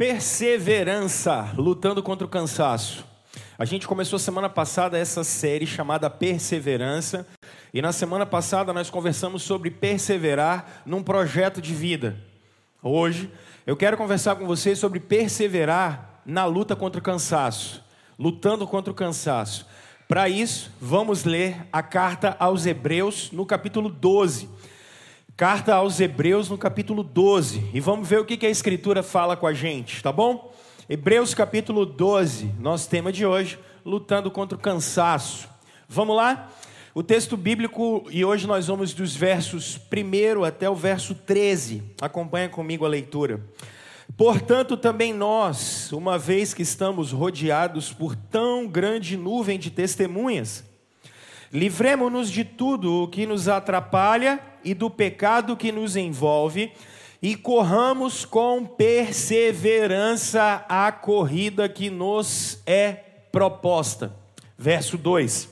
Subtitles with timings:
[0.00, 3.04] Perseverança, lutando contra o cansaço.
[3.58, 7.26] A gente começou semana passada essa série chamada Perseverança,
[7.74, 12.16] e na semana passada nós conversamos sobre perseverar num projeto de vida.
[12.82, 13.30] Hoje
[13.66, 17.84] eu quero conversar com vocês sobre perseverar na luta contra o cansaço,
[18.18, 19.66] lutando contra o cansaço.
[20.08, 24.48] Para isso, vamos ler a carta aos Hebreus no capítulo 12.
[25.40, 27.70] Carta aos Hebreus, no capítulo 12.
[27.72, 30.52] E vamos ver o que a Escritura fala com a gente, tá bom?
[30.86, 35.48] Hebreus, capítulo 12, nosso tema de hoje, lutando contra o cansaço.
[35.88, 36.50] Vamos lá?
[36.94, 41.84] O texto bíblico, e hoje nós vamos dos versos 1 até o verso 13.
[42.02, 43.40] Acompanha comigo a leitura.
[44.18, 50.69] Portanto, também nós, uma vez que estamos rodeados por tão grande nuvem de testemunhas,
[51.52, 56.72] livremos-nos de tudo o que nos atrapalha e do pecado que nos envolve,
[57.22, 62.92] e corramos com perseverança a corrida que nos é
[63.30, 64.14] proposta.
[64.56, 65.48] Verso 2: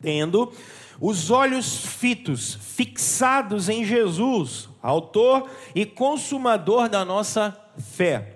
[0.00, 0.52] Tendo
[1.00, 8.34] os olhos fitos, fixados em Jesus, Autor e Consumador da nossa fé.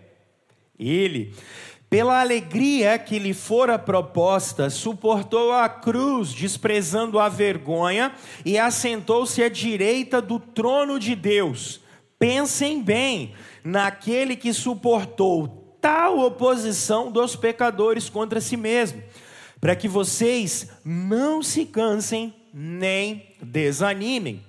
[0.78, 1.34] Ele
[1.90, 8.12] pela alegria que lhe fora proposta, suportou a cruz, desprezando a vergonha,
[8.44, 11.80] e assentou-se à direita do trono de Deus.
[12.18, 13.32] Pensem bem
[13.64, 19.02] naquele que suportou tal oposição dos pecadores contra si mesmo,
[19.60, 24.47] para que vocês não se cansem nem desanimem.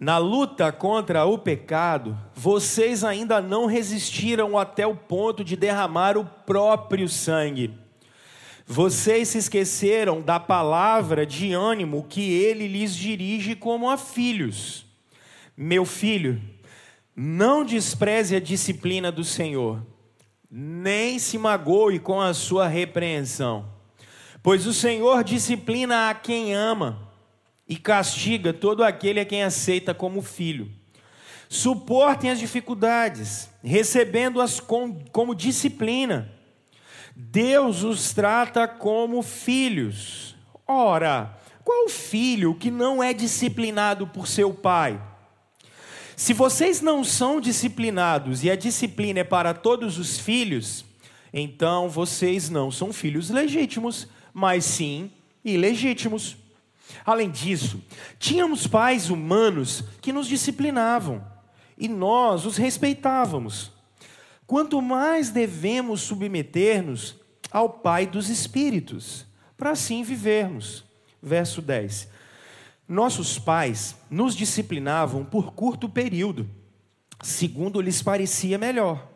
[0.00, 6.24] Na luta contra o pecado, vocês ainda não resistiram até o ponto de derramar o
[6.24, 7.74] próprio sangue.
[8.64, 14.86] Vocês se esqueceram da palavra de ânimo que ele lhes dirige como a filhos.
[15.56, 16.40] Meu filho,
[17.16, 19.84] não despreze a disciplina do Senhor,
[20.48, 23.66] nem se magoe com a sua repreensão,
[24.44, 27.07] pois o Senhor disciplina a quem ama
[27.68, 30.70] e castiga todo aquele a quem aceita como filho.
[31.48, 36.32] Suportem as dificuldades, recebendo-as com, como disciplina.
[37.14, 40.36] Deus os trata como filhos.
[40.66, 45.00] Ora, qual filho que não é disciplinado por seu pai?
[46.16, 50.84] Se vocês não são disciplinados e a disciplina é para todos os filhos,
[51.32, 55.10] então vocês não são filhos legítimos, mas sim
[55.44, 56.36] ilegítimos.
[57.04, 57.82] Além disso,
[58.18, 61.24] tínhamos pais humanos que nos disciplinavam
[61.76, 63.72] e nós os respeitávamos.
[64.46, 67.16] Quanto mais devemos submeter-nos
[67.50, 69.26] ao Pai dos Espíritos,
[69.56, 70.84] para assim vivermos.
[71.22, 72.08] Verso 10.
[72.88, 76.48] Nossos pais nos disciplinavam por curto período,
[77.22, 79.06] segundo lhes parecia melhor.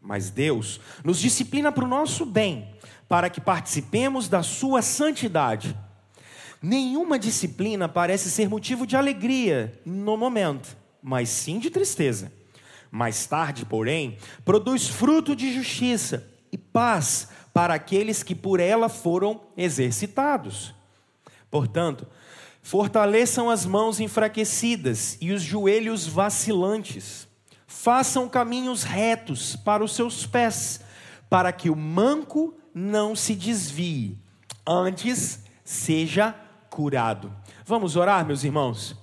[0.00, 2.74] Mas Deus nos disciplina para o nosso bem,
[3.08, 5.76] para que participemos da sua santidade.
[6.68, 12.32] Nenhuma disciplina parece ser motivo de alegria no momento, mas sim de tristeza.
[12.90, 19.42] Mais tarde, porém, produz fruto de justiça e paz para aqueles que por ela foram
[19.56, 20.74] exercitados.
[21.48, 22.04] Portanto,
[22.60, 27.28] fortaleçam as mãos enfraquecidas e os joelhos vacilantes.
[27.68, 30.80] Façam caminhos retos para os seus pés,
[31.30, 34.18] para que o manco não se desvie,
[34.66, 36.34] antes seja
[36.76, 37.32] curado.
[37.64, 38.94] Vamos orar, meus irmãos?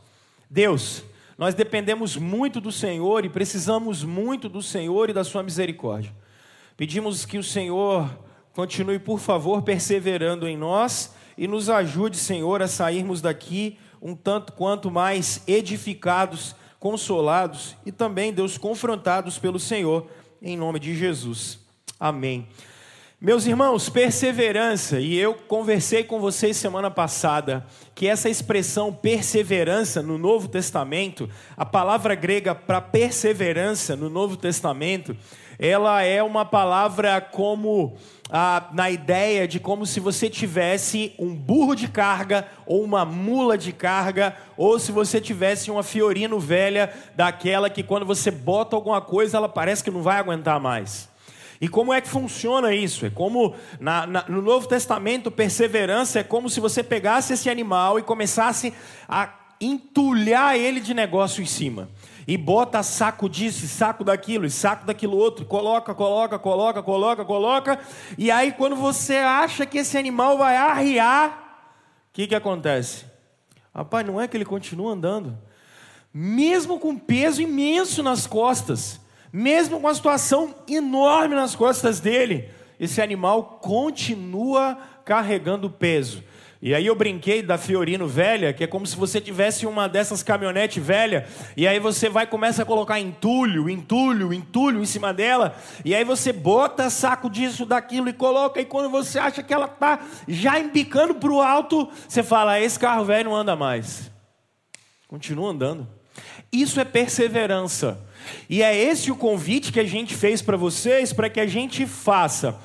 [0.48, 1.04] Deus,
[1.36, 6.14] nós dependemos muito do Senhor e precisamos muito do Senhor e da Sua misericórdia.
[6.78, 8.08] Pedimos que o Senhor
[8.54, 14.54] continue, por favor, perseverando em nós e nos ajude, Senhor, a sairmos daqui um tanto
[14.54, 20.06] quanto mais edificados, consolados e também, Deus, confrontados pelo Senhor,
[20.40, 21.58] em nome de Jesus.
[22.00, 22.48] Amém.
[23.26, 30.18] Meus irmãos, perseverança, e eu conversei com vocês semana passada que essa expressão perseverança no
[30.18, 35.16] Novo Testamento, a palavra grega para perseverança no Novo Testamento,
[35.58, 37.96] ela é uma palavra como
[38.30, 43.58] ah, na ideia de como se você tivesse um burro de carga ou uma mula
[43.58, 49.00] de carga, ou se você tivesse uma Fiorino velha daquela que quando você bota alguma
[49.00, 51.13] coisa ela parece que não vai aguentar mais.
[51.64, 53.06] E como é que funciona isso?
[53.06, 57.98] É como na, na, no Novo Testamento, perseverança é como se você pegasse esse animal
[57.98, 58.74] e começasse
[59.08, 59.30] a
[59.62, 61.88] entulhar ele de negócio em cima.
[62.28, 67.80] E bota saco disso, saco daquilo, saco daquilo outro, coloca, coloca, coloca, coloca, coloca.
[68.18, 71.72] E aí, quando você acha que esse animal vai arriar,
[72.10, 73.06] o que, que acontece?
[73.74, 75.38] Rapaz, não é que ele continua andando,
[76.14, 79.00] mesmo com peso imenso nas costas
[79.36, 86.24] Mesmo com uma situação enorme nas costas dele, esse animal continua carregando peso.
[86.62, 90.22] E aí eu brinquei da Fiorino velha, que é como se você tivesse uma dessas
[90.22, 91.28] caminhonetes velha,
[91.58, 96.06] e aí você vai começa a colocar entulho, entulho, entulho em cima dela, e aí
[96.06, 100.58] você bota saco disso, daquilo e coloca, e quando você acha que ela está já
[100.60, 104.10] embicando para o alto, você fala: esse carro velho não anda mais.
[105.08, 105.86] Continua andando.
[106.50, 108.00] Isso é perseverança.
[108.50, 111.86] E é esse o convite que a gente fez para vocês, para que a gente
[111.86, 112.60] faça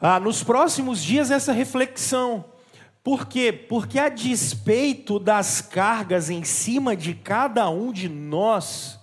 [0.00, 2.44] ah, nos próximos dias essa reflexão.
[3.02, 3.52] Por quê?
[3.52, 8.98] Porque a despeito das cargas em cima de cada um de nós,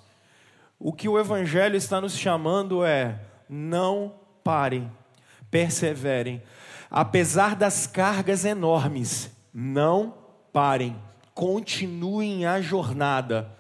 [0.79, 3.19] o que o Evangelho está nos chamando é:
[3.49, 4.13] não
[4.43, 4.91] parem,
[5.49, 6.41] perseverem.
[6.89, 10.15] Apesar das cargas enormes, não
[10.53, 10.95] parem,
[11.33, 13.56] continuem a jornada.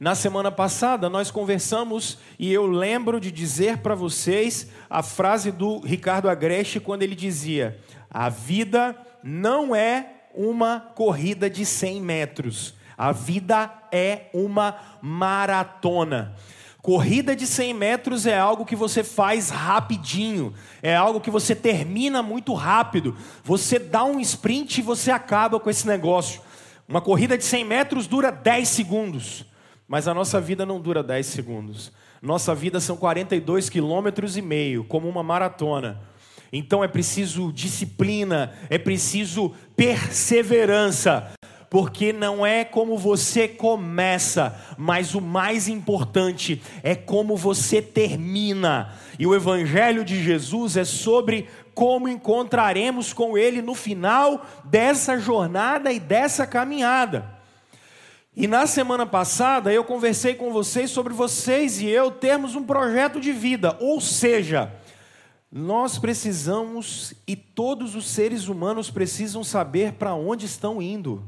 [0.00, 5.80] Na semana passada nós conversamos e eu lembro de dizer para vocês a frase do
[5.80, 12.74] Ricardo Agreste quando ele dizia: A vida não é uma corrida de 100 metros.
[12.96, 16.36] A vida é uma maratona.
[16.80, 22.22] Corrida de 100 metros é algo que você faz rapidinho, é algo que você termina
[22.22, 23.16] muito rápido.
[23.42, 26.40] Você dá um sprint e você acaba com esse negócio.
[26.88, 29.44] Uma corrida de 100 metros dura 10 segundos,
[29.88, 31.90] mas a nossa vida não dura 10 segundos.
[32.20, 36.00] Nossa vida são 42 quilômetros e meio, como uma maratona.
[36.52, 41.32] Então é preciso disciplina, é preciso perseverança,
[41.70, 48.94] porque não é como você começa, mas o mais importante é como você termina.
[49.18, 55.92] E o Evangelho de Jesus é sobre como encontraremos com Ele no final dessa jornada
[55.92, 57.37] e dessa caminhada.
[58.40, 63.18] E na semana passada eu conversei com vocês sobre vocês e eu termos um projeto
[63.18, 64.72] de vida, ou seja,
[65.50, 71.24] nós precisamos e todos os seres humanos precisam saber para onde estão indo.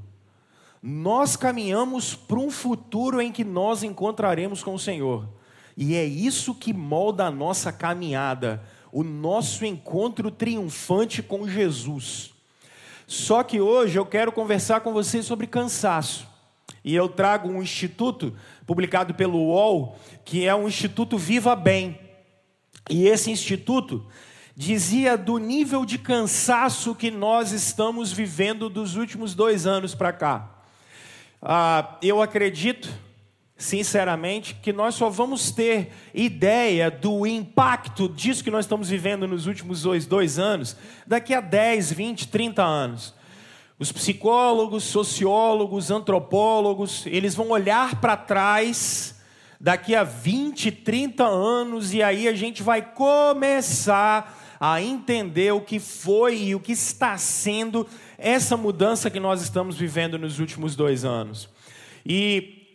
[0.81, 5.29] Nós caminhamos para um futuro em que nós encontraremos com o Senhor.
[5.77, 8.62] E é isso que molda a nossa caminhada,
[8.93, 12.31] o nosso encontro triunfante com Jesus.
[13.05, 16.30] Só que hoje eu quero conversar com vocês sobre cansaço.
[16.85, 18.35] E eu trago um instituto
[18.67, 21.99] publicado pelo UOL, que é um instituto Viva Bem.
[22.88, 24.06] E esse instituto
[24.56, 30.62] dizia do nível de cansaço que nós estamos vivendo dos últimos dois anos para cá.
[31.41, 32.88] Ah, eu acredito,
[33.56, 39.47] sinceramente, que nós só vamos ter ideia do impacto disso que nós estamos vivendo nos
[39.47, 40.76] últimos dois, dois anos
[41.06, 43.15] daqui a 10, 20, 30 anos.
[43.81, 49.19] Os psicólogos, sociólogos, antropólogos, eles vão olhar para trás
[49.59, 55.81] daqui a 20, 30 anos, e aí a gente vai começar a entender o que
[55.81, 57.87] foi e o que está sendo
[58.19, 61.49] essa mudança que nós estamos vivendo nos últimos dois anos.
[62.05, 62.67] E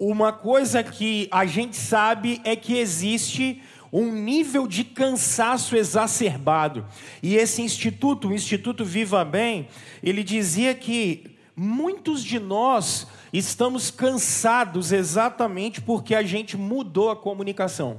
[0.00, 6.86] uma coisa que a gente sabe é que existe um nível de cansaço exacerbado.
[7.22, 9.68] E esse instituto, o Instituto Viva Bem,
[10.02, 17.98] ele dizia que muitos de nós estamos cansados exatamente porque a gente mudou a comunicação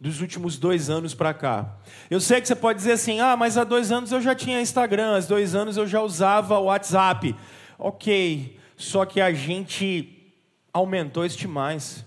[0.00, 1.76] dos últimos dois anos para cá.
[2.10, 4.60] Eu sei que você pode dizer assim, ah, mas há dois anos eu já tinha
[4.60, 7.36] Instagram, há dois anos eu já usava o WhatsApp.
[7.78, 10.34] Ok, só que a gente
[10.72, 12.04] aumentou este mais.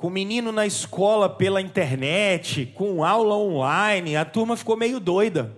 [0.00, 5.54] Com menino na escola pela internet, com aula online, a turma ficou meio doida.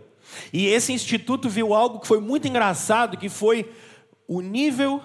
[0.53, 3.71] E esse instituto viu algo que foi muito engraçado, que foi
[4.27, 5.01] o nível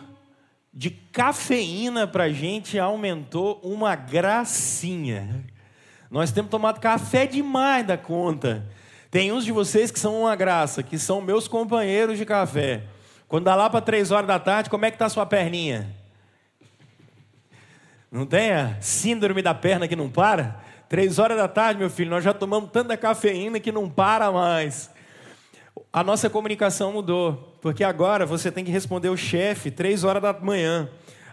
[0.74, 5.46] de cafeína para a gente aumentou uma gracinha.
[6.10, 8.65] Nós temos tomado café demais da conta.
[9.12, 12.86] Tem uns de vocês que são uma graça, que são meus companheiros de café.
[13.27, 15.96] Quando dá lá para três horas da tarde, como é que a sua perninha?
[18.17, 20.59] Não tem a síndrome da perna que não para?
[20.89, 24.89] Três horas da tarde, meu filho, nós já tomamos tanta cafeína que não para mais.
[25.93, 27.55] A nossa comunicação mudou.
[27.62, 30.89] Porque agora você tem que responder o chefe três horas da manhã.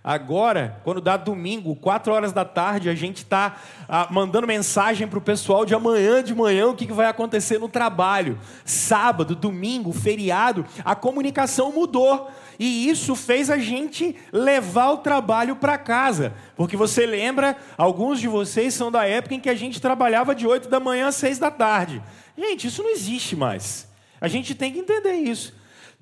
[0.06, 3.56] Agora, quando dá domingo, quatro horas da tarde, a gente está
[3.88, 7.58] ah, mandando mensagem para o pessoal de amanhã de manhã o que, que vai acontecer
[7.58, 8.38] no trabalho.
[8.62, 12.30] Sábado, domingo, feriado, a comunicação mudou.
[12.58, 16.32] E isso fez a gente levar o trabalho para casa.
[16.56, 20.46] Porque você lembra, alguns de vocês são da época em que a gente trabalhava de
[20.46, 22.02] 8 da manhã às 6 da tarde.
[22.36, 23.88] Gente, isso não existe mais.
[24.20, 25.54] A gente tem que entender isso.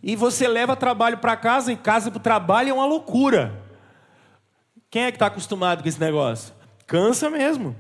[0.03, 3.63] E você leva trabalho para casa e casa para o trabalho é uma loucura.
[4.91, 6.53] Quem é que está acostumado com esse negócio?
[6.87, 7.75] Cansa mesmo.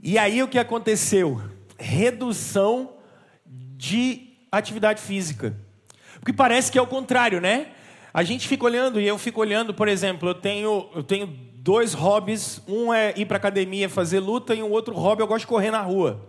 [0.00, 1.40] E aí o que aconteceu?
[1.78, 2.94] Redução
[3.44, 5.56] de atividade física.
[6.22, 7.66] Porque parece que é o contrário, né?
[8.14, 11.94] A gente fica olhando e eu fico olhando, por exemplo, eu tenho, eu tenho dois
[11.94, 15.46] hobbies, um é ir para academia fazer luta e um outro hobby eu gosto de
[15.48, 16.24] correr na rua.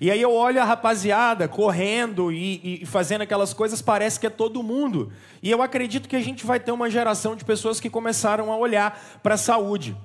[0.00, 4.30] E aí eu olho a rapaziada correndo e, e, fazendo aquelas coisas, parece que é
[4.30, 5.12] todo mundo.
[5.40, 8.56] E eu acredito que a gente vai ter uma geração de pessoas que começaram a
[8.56, 9.96] olhar para a saúde.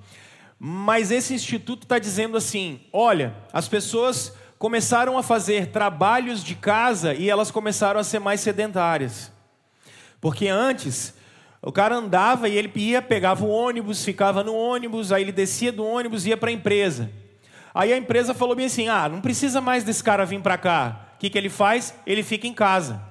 [0.60, 7.16] Mas esse instituto está dizendo assim: olha, as pessoas começaram a fazer trabalhos de casa
[7.16, 9.32] e elas começaram a ser mais sedentárias.
[10.22, 11.16] Porque antes,
[11.64, 15.72] o cara andava e ele ia, pegava o ônibus, ficava no ônibus, aí ele descia
[15.72, 17.10] do ônibus e ia para a empresa.
[17.74, 21.08] Aí a empresa falou bem assim: ah, não precisa mais desse cara vir para cá.
[21.16, 21.96] O que, que ele faz?
[22.06, 23.02] Ele fica em casa.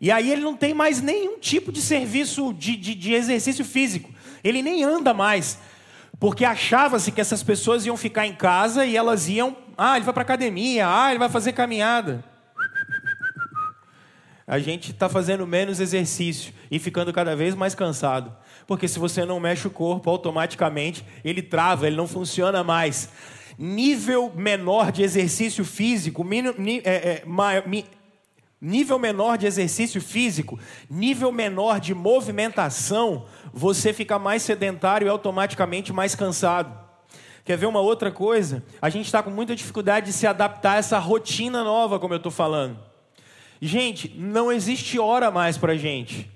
[0.00, 4.10] E aí ele não tem mais nenhum tipo de serviço de, de, de exercício físico.
[4.42, 5.58] Ele nem anda mais.
[6.18, 9.54] Porque achava-se que essas pessoas iam ficar em casa e elas iam.
[9.76, 12.24] Ah, ele vai para academia, ah, ele vai fazer caminhada.
[14.46, 18.36] A gente está fazendo menos exercício e ficando cada vez mais cansado.
[18.66, 23.08] Porque se você não mexe o corpo, automaticamente ele trava, ele não funciona mais
[23.58, 26.26] nível menor de exercício físico,
[26.84, 27.24] é, é,
[28.60, 30.58] nível menor de exercício físico,
[30.90, 36.83] nível menor de movimentação, você fica mais sedentário e automaticamente mais cansado.
[37.44, 38.64] Quer ver uma outra coisa?
[38.80, 42.18] A gente está com muita dificuldade de se adaptar a essa rotina nova, como eu
[42.18, 42.78] estou falando.
[43.60, 46.30] Gente, não existe hora mais para gente.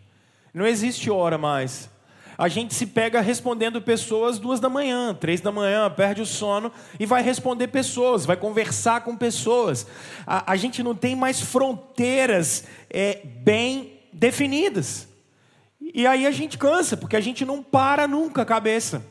[0.52, 1.90] Não existe hora mais
[2.38, 6.70] a gente se pega respondendo pessoas duas da manhã, três da manhã, perde o sono
[6.98, 9.88] e vai responder pessoas, vai conversar com pessoas.
[10.24, 15.08] A, a gente não tem mais fronteiras é, bem definidas.
[15.80, 19.04] E aí a gente cansa, porque a gente não para nunca a cabeça.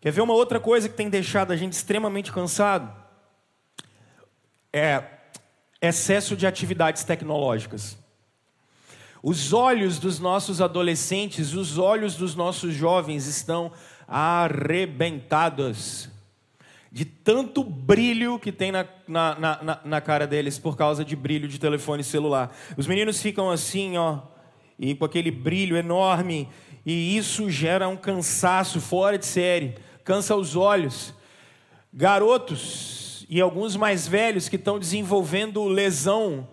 [0.00, 2.94] Quer ver uma outra coisa que tem deixado a gente extremamente cansado?
[4.72, 5.02] É
[5.80, 7.96] excesso de atividades tecnológicas.
[9.22, 13.72] Os olhos dos nossos adolescentes, os olhos dos nossos jovens estão
[14.06, 16.08] arrebentados
[16.90, 21.46] de tanto brilho que tem na, na, na, na, cara deles por causa de brilho
[21.46, 22.56] de telefone celular.
[22.76, 24.20] Os meninos ficam assim, ó,
[24.78, 26.48] e com aquele brilho enorme,
[26.86, 29.74] e isso gera um cansaço fora de série,
[30.08, 31.12] cansa os olhos.
[31.92, 36.48] Garotos e alguns mais velhos que estão desenvolvendo lesão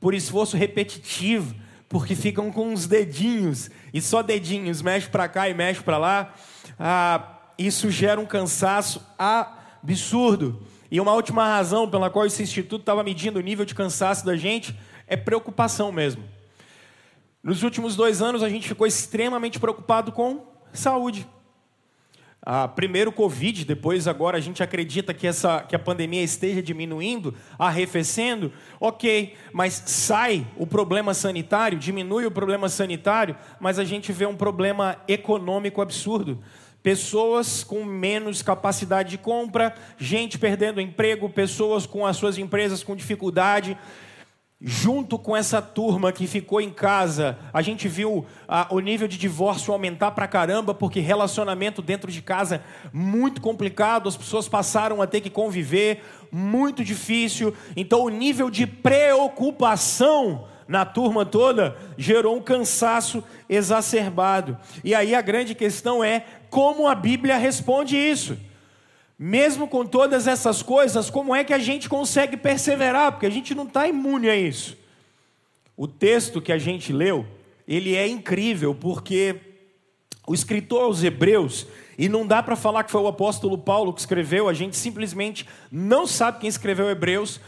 [0.00, 1.54] por esforço repetitivo
[1.90, 6.34] porque ficam com uns dedinhos e só dedinhos, mexe para cá e mexe para lá.
[6.78, 10.62] Ah, isso gera um cansaço absurdo.
[10.90, 14.36] E uma última razão pela qual esse instituto estava medindo o nível de cansaço da
[14.36, 14.74] gente
[15.06, 16.24] é preocupação mesmo.
[17.42, 21.28] Nos últimos dois anos a gente ficou extremamente preocupado com saúde
[22.48, 26.62] ah, primeiro o Covid, depois agora a gente acredita que, essa, que a pandemia esteja
[26.62, 34.12] diminuindo, arrefecendo, ok, mas sai o problema sanitário, diminui o problema sanitário, mas a gente
[34.12, 36.40] vê um problema econômico absurdo.
[36.84, 42.94] Pessoas com menos capacidade de compra, gente perdendo emprego, pessoas com as suas empresas com
[42.94, 43.76] dificuldade,
[44.58, 49.18] Junto com essa turma que ficou em casa, a gente viu ah, o nível de
[49.18, 55.06] divórcio aumentar pra caramba, porque relacionamento dentro de casa muito complicado, as pessoas passaram a
[55.06, 57.54] ter que conviver, muito difícil.
[57.76, 64.56] Então, o nível de preocupação na turma toda gerou um cansaço exacerbado.
[64.82, 68.38] E aí a grande questão é como a Bíblia responde isso.
[69.18, 73.12] Mesmo com todas essas coisas, como é que a gente consegue perseverar?
[73.12, 74.76] Porque a gente não está imune a isso.
[75.76, 77.26] O texto que a gente leu,
[77.66, 79.36] ele é incrível, porque
[80.26, 84.00] o escritor aos Hebreus, e não dá para falar que foi o apóstolo Paulo que
[84.00, 87.40] escreveu, a gente simplesmente não sabe quem escreveu Hebreus,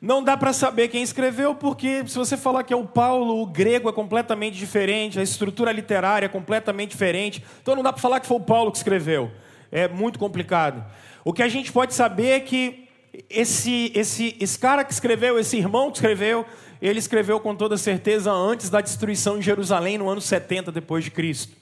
[0.00, 3.46] não dá para saber quem escreveu, porque se você falar que é o Paulo, o
[3.46, 8.20] grego é completamente diferente, a estrutura literária é completamente diferente, então não dá para falar
[8.20, 9.30] que foi o Paulo que escreveu,
[9.72, 10.84] é muito complicado.
[11.24, 12.86] O que a gente pode saber é que
[13.30, 16.44] esse, esse, esse cara que escreveu, esse irmão que escreveu,
[16.82, 21.10] ele escreveu com toda certeza antes da destruição de Jerusalém, no ano 70 depois de
[21.10, 21.56] Cristo.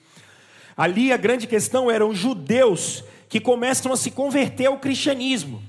[0.76, 5.62] Ali a grande questão eram judeus que começam a se converter ao cristianismo.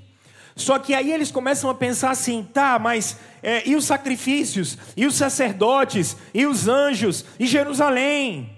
[0.56, 5.06] Só que aí eles começam a pensar assim, tá, mas é, e os sacrifícios, e
[5.06, 8.50] os sacerdotes, e os anjos, e Jerusalém?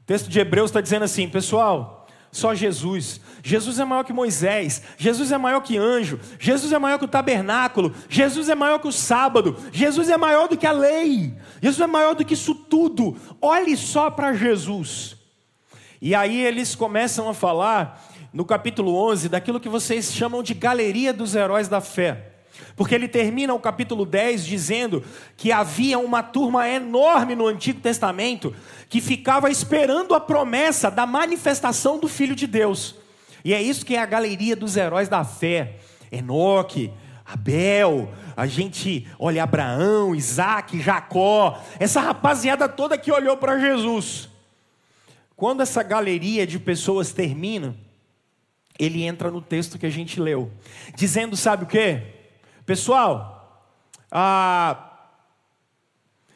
[0.00, 1.99] O texto de Hebreus está dizendo assim, pessoal,
[2.32, 3.20] só Jesus.
[3.42, 7.08] Jesus é maior que Moisés, Jesus é maior que anjo, Jesus é maior que o
[7.08, 11.80] tabernáculo, Jesus é maior que o sábado, Jesus é maior do que a lei, Jesus
[11.80, 13.16] é maior do que isso tudo.
[13.40, 15.16] Olhe só para Jesus.
[16.00, 21.12] E aí eles começam a falar no capítulo 11, daquilo que vocês chamam de galeria
[21.12, 22.26] dos heróis da fé.
[22.76, 25.02] Porque ele termina o capítulo 10 dizendo
[25.36, 28.54] que havia uma turma enorme no Antigo Testamento
[28.90, 32.96] que ficava esperando a promessa da manifestação do Filho de Deus.
[33.44, 35.76] E é isso que é a galeria dos heróis da fé.
[36.10, 36.92] Enoque,
[37.24, 44.28] Abel, a gente olha Abraão, Isaac, Jacó, essa rapaziada toda que olhou para Jesus.
[45.36, 47.76] Quando essa galeria de pessoas termina,
[48.76, 50.50] ele entra no texto que a gente leu,
[50.96, 52.02] dizendo: sabe o que?
[52.66, 53.70] Pessoal,
[54.10, 54.89] ah,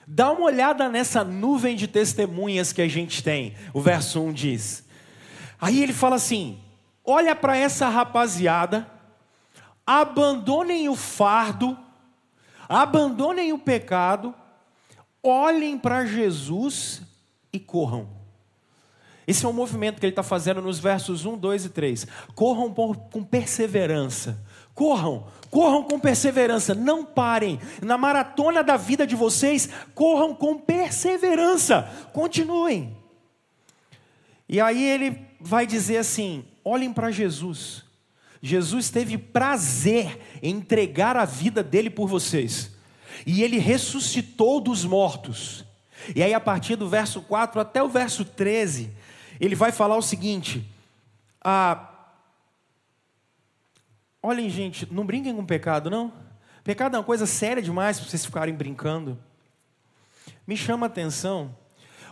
[0.06, 3.54] dá uma olhada nessa nuvem de testemunhas que a gente tem.
[3.72, 4.84] O verso 1 diz.
[5.60, 6.58] Aí ele fala assim:
[7.04, 8.86] olha para essa rapaziada,
[9.86, 11.76] abandonem o fardo,
[12.68, 14.34] abandonem o pecado,
[15.22, 17.02] olhem para Jesus
[17.52, 18.08] e corram.
[19.26, 22.06] Esse é um movimento que ele está fazendo nos versos 1, 2 e 3.
[22.34, 24.38] Corram com perseverança.
[24.74, 27.60] Corram, corram com perseverança, não parem.
[27.80, 31.88] Na maratona da vida de vocês, corram com perseverança.
[32.12, 32.96] Continuem.
[34.48, 37.84] E aí ele vai dizer assim: olhem para Jesus.
[38.42, 42.72] Jesus teve prazer em entregar a vida dele por vocês.
[43.24, 45.64] E ele ressuscitou dos mortos.
[46.14, 48.90] E aí, a partir do verso 4 até o verso 13,
[49.40, 50.68] ele vai falar o seguinte:
[51.40, 51.93] ah,
[54.24, 56.10] olhem, gente, não brinquem com pecado, não.
[56.64, 59.18] Pecado é uma coisa séria demais para vocês ficarem brincando.
[60.46, 61.54] Me chama a atenção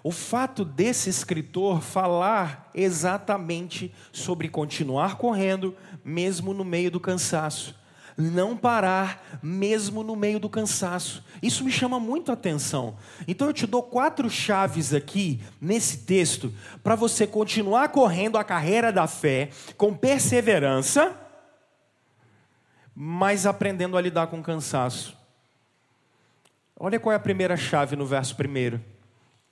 [0.05, 7.81] o fato desse escritor falar exatamente sobre continuar correndo, mesmo no meio do cansaço
[8.17, 11.25] não parar mesmo no meio do cansaço.
[11.43, 12.97] Isso me chama muito a atenção.
[13.27, 16.53] Então eu te dou quatro chaves aqui nesse texto
[16.83, 21.17] para você continuar correndo a carreira da fé com perseverança,
[22.95, 25.17] mas aprendendo a lidar com o cansaço.
[26.79, 28.83] Olha qual é a primeira chave no verso primeiro.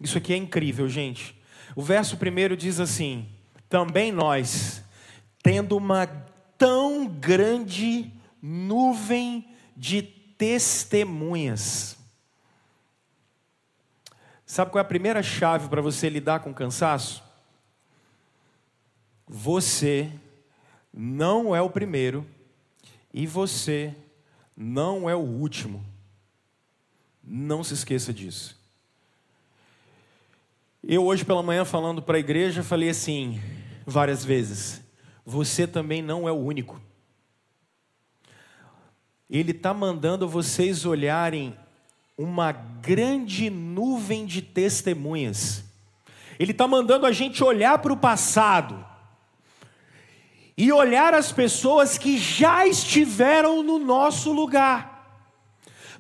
[0.01, 1.39] Isso aqui é incrível, gente.
[1.77, 3.29] O verso primeiro diz assim:
[3.69, 4.83] Também nós,
[5.43, 6.07] tendo uma
[6.59, 11.97] tão grande nuvem de testemunhas.
[14.45, 17.23] Sabe qual é a primeira chave para você lidar com cansaço?
[19.29, 20.11] Você
[20.93, 22.27] não é o primeiro
[23.13, 23.95] e você
[24.57, 25.85] não é o último.
[27.23, 28.59] Não se esqueça disso.
[30.83, 33.41] Eu hoje pela manhã falando para a igreja falei assim
[33.87, 34.81] várias vezes:
[35.25, 36.81] você também não é o único.
[39.29, 41.57] Ele está mandando vocês olharem
[42.19, 45.65] uma grande nuvem de testemunhas.
[46.39, 48.90] Ele está mandando a gente olhar para o passado
[50.61, 55.25] e olhar as pessoas que já estiveram no nosso lugar.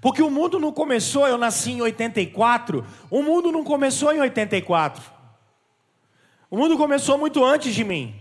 [0.02, 5.02] Porque o mundo não começou, eu nasci em 84, o mundo não começou em 84.
[6.50, 8.14] O mundo começou muito antes de mim.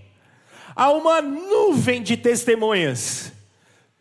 [0.73, 3.34] Há uma nuvem de testemunhas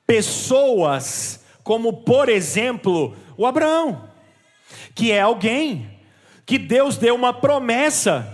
[0.07, 4.09] pessoas como, por exemplo, o Abraão,
[4.95, 5.91] que é alguém
[6.47, 8.33] que Deus deu uma promessa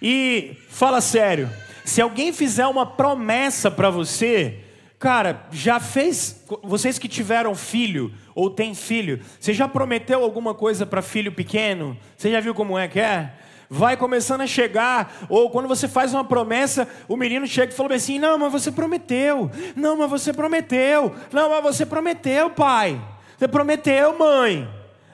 [0.00, 1.50] e fala sério,
[1.84, 4.60] se alguém fizer uma promessa para você,
[4.98, 10.86] cara, já fez, vocês que tiveram filho ou têm filho, você já prometeu alguma coisa
[10.86, 11.96] para filho pequeno?
[12.16, 13.34] Você já viu como é que é?
[13.68, 17.94] vai começando a chegar, ou quando você faz uma promessa, o menino chega e fala
[17.94, 23.00] assim: Não, mas você prometeu, não, mas você prometeu, não, mas você prometeu, pai,
[23.36, 24.68] você prometeu, mãe.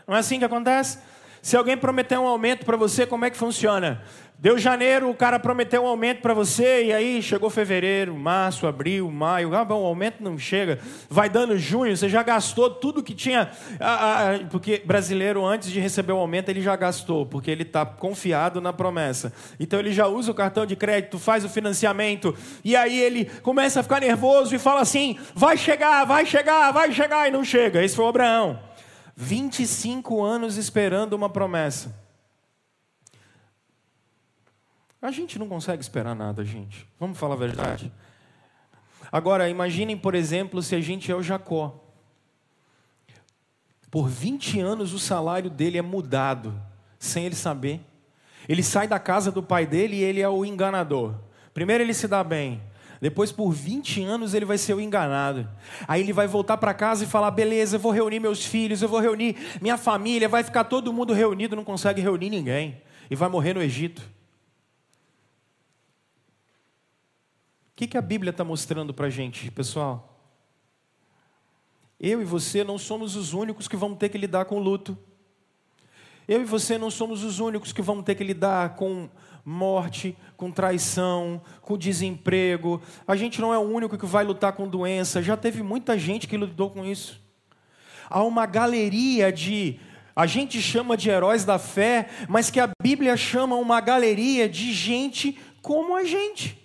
[0.06, 0.98] Não é assim que acontece?
[1.40, 4.02] Se alguém prometer um aumento para você, como é que funciona?
[4.40, 9.10] Deu janeiro, o cara prometeu um aumento para você, e aí chegou fevereiro, março, abril,
[9.10, 10.78] maio, ah, bom, o aumento não chega.
[11.10, 13.50] Vai dando junho, você já gastou tudo que tinha.
[13.78, 17.84] Ah, ah, porque brasileiro, antes de receber o aumento, ele já gastou, porque ele está
[17.84, 19.30] confiado na promessa.
[19.60, 23.80] Então ele já usa o cartão de crédito, faz o financiamento, e aí ele começa
[23.80, 27.84] a ficar nervoso e fala assim: vai chegar, vai chegar, vai chegar, e não chega.
[27.84, 28.58] Esse foi o Abraão.
[29.14, 31.94] 25 anos esperando uma promessa.
[35.00, 36.86] A gente não consegue esperar nada, gente.
[36.98, 37.92] Vamos falar a verdade.
[39.10, 41.82] Agora, imaginem, por exemplo, se a gente é o Jacó.
[43.90, 46.60] Por 20 anos o salário dele é mudado,
[46.98, 47.80] sem ele saber.
[48.48, 51.14] Ele sai da casa do pai dele e ele é o enganador.
[51.52, 52.62] Primeiro ele se dá bem,
[53.00, 55.48] depois, por 20 anos, ele vai ser o enganado.
[55.88, 58.88] Aí ele vai voltar para casa e falar: beleza, eu vou reunir meus filhos, eu
[58.88, 62.82] vou reunir minha família, vai ficar todo mundo reunido, não consegue reunir ninguém.
[63.10, 64.02] E vai morrer no Egito.
[67.80, 70.22] Que, que a Bíblia está mostrando para a gente, pessoal?
[71.98, 74.98] Eu e você não somos os únicos que vão ter que lidar com luto.
[76.28, 79.08] Eu e você não somos os únicos que vão ter que lidar com
[79.42, 82.82] morte, com traição, com desemprego.
[83.08, 85.22] A gente não é o único que vai lutar com doença.
[85.22, 87.18] Já teve muita gente que lidou com isso.
[88.10, 89.80] Há uma galeria de
[90.14, 94.70] a gente chama de heróis da fé, mas que a Bíblia chama uma galeria de
[94.70, 96.59] gente como a gente.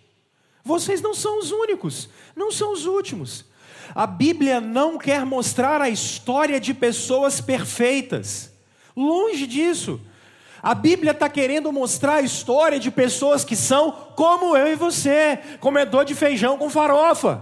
[0.66, 3.46] Vocês não são os únicos, não são os últimos.
[3.94, 8.52] A Bíblia não quer mostrar a história de pessoas perfeitas.
[8.98, 10.02] Longe disso.
[10.64, 15.38] A Bíblia está querendo mostrar a história de pessoas que são como eu e você,
[15.60, 17.40] comedor de feijão com farofa,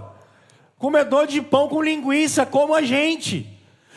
[0.77, 3.47] comedor de pão com linguiça, como a gente.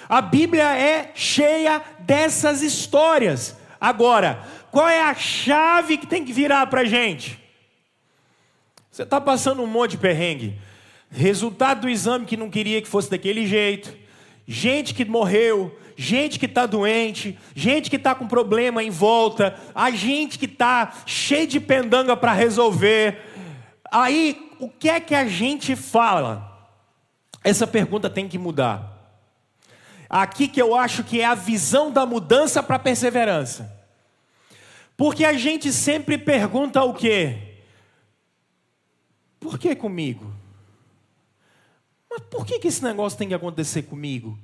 [0.09, 3.57] A Bíblia é cheia dessas histórias.
[3.81, 4.39] Agora,
[4.71, 7.45] qual é a chave que tem que virar para a gente?
[8.97, 10.59] Você está passando um monte de perrengue.
[11.11, 13.95] Resultado do exame que não queria que fosse daquele jeito.
[14.47, 19.91] Gente que morreu, gente que está doente, gente que está com problema em volta, a
[19.91, 23.21] gente que está cheio de pendanga para resolver.
[23.93, 26.67] Aí, o que é que a gente fala?
[27.45, 29.21] Essa pergunta tem que mudar.
[30.09, 33.71] Aqui que eu acho que é a visão da mudança para a perseverança.
[34.97, 37.56] Porque a gente sempre pergunta o quê?
[39.57, 40.31] Por que comigo?
[42.11, 44.39] Mas por que, que esse negócio tem que acontecer comigo?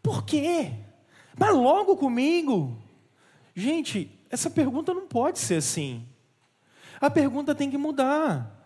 [0.00, 0.70] Por quê?
[1.36, 2.80] Mas logo comigo?
[3.56, 6.06] Gente, essa pergunta não pode ser assim.
[7.00, 8.64] A pergunta tem que mudar.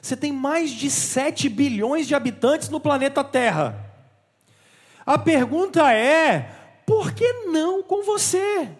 [0.00, 3.92] Você tem mais de 7 bilhões de habitantes no planeta Terra.
[5.04, 6.52] A pergunta é:
[6.86, 8.70] por que não com você?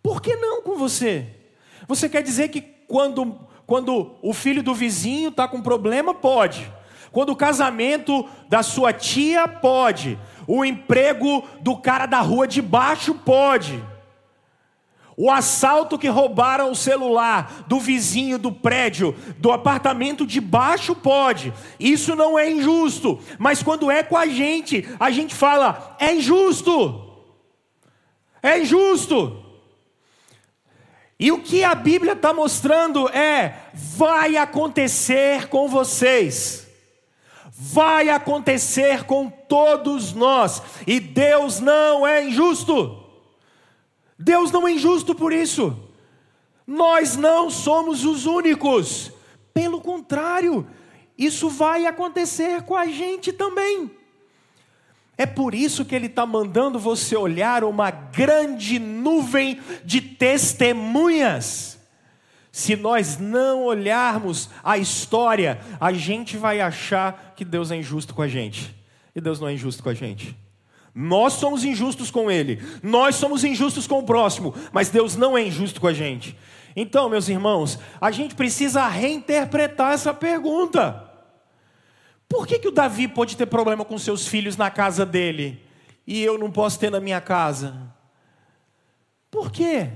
[0.00, 1.26] Por que não com você?
[1.88, 6.72] Você quer dizer que quando, quando o filho do vizinho está com problema, pode.
[7.12, 10.18] Quando o casamento da sua tia, pode.
[10.46, 13.84] O emprego do cara da rua de baixo, pode.
[15.18, 21.52] O assalto que roubaram o celular do vizinho do prédio, do apartamento de baixo, pode.
[21.78, 23.20] Isso não é injusto.
[23.38, 27.04] Mas quando é com a gente, a gente fala: é injusto.
[28.42, 29.47] É injusto.
[31.18, 36.66] E o que a Bíblia está mostrando é: vai acontecer com vocês.
[37.50, 40.62] Vai acontecer com todos nós.
[40.86, 43.04] E Deus não é injusto.
[44.16, 45.76] Deus não é injusto por isso.
[46.64, 49.10] Nós não somos os únicos.
[49.52, 50.68] Pelo contrário,
[51.16, 53.90] isso vai acontecer com a gente também.
[55.18, 61.76] É por isso que Ele está mandando você olhar uma grande nuvem de testemunhas.
[62.52, 68.22] Se nós não olharmos a história, a gente vai achar que Deus é injusto com
[68.22, 68.72] a gente.
[69.14, 70.36] E Deus não é injusto com a gente.
[70.94, 75.44] Nós somos injustos com Ele, nós somos injustos com o próximo, mas Deus não é
[75.44, 76.36] injusto com a gente.
[76.74, 81.07] Então, meus irmãos, a gente precisa reinterpretar essa pergunta.
[82.28, 85.64] Por que, que o Davi pode ter problema com seus filhos na casa dele
[86.06, 87.94] e eu não posso ter na minha casa?
[89.30, 89.88] Por quê?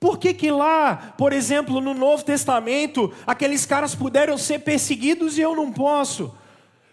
[0.00, 5.40] Por que, que lá, por exemplo, no Novo Testamento, aqueles caras puderam ser perseguidos e
[5.40, 6.36] eu não posso?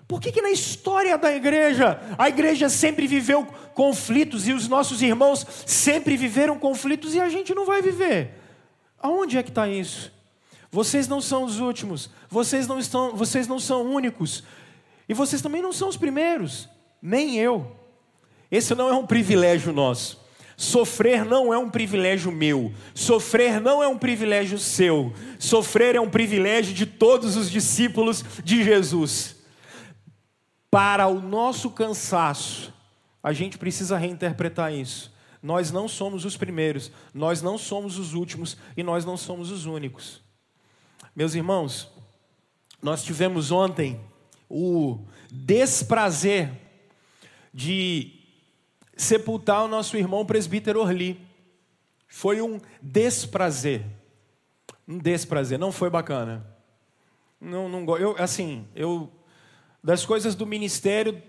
[0.07, 5.01] Por que, que na história da igreja, a igreja sempre viveu conflitos e os nossos
[5.01, 8.35] irmãos sempre viveram conflitos e a gente não vai viver?
[8.99, 10.11] Aonde é que está isso?
[10.71, 14.43] Vocês não são os últimos, vocês não, estão, vocês não são únicos,
[15.07, 16.69] e vocês também não são os primeiros,
[17.01, 17.75] nem eu.
[18.51, 20.19] Esse não é um privilégio nosso.
[20.55, 26.09] Sofrer não é um privilégio meu, sofrer não é um privilégio seu, sofrer é um
[26.09, 29.39] privilégio de todos os discípulos de Jesus
[30.69, 32.73] para o nosso cansaço,
[33.23, 35.11] a gente precisa reinterpretar isso.
[35.41, 39.65] Nós não somos os primeiros, nós não somos os últimos e nós não somos os
[39.65, 40.21] únicos.
[41.19, 41.91] Meus irmãos,
[42.81, 43.99] nós tivemos ontem
[44.49, 46.49] o desprazer
[47.53, 48.21] de
[48.95, 51.19] sepultar o nosso irmão presbítero Orli.
[52.07, 53.85] Foi um desprazer.
[54.87, 56.55] Um desprazer, não foi bacana.
[57.41, 59.11] Não, não, eu, assim, eu
[59.83, 61.21] das coisas do ministério,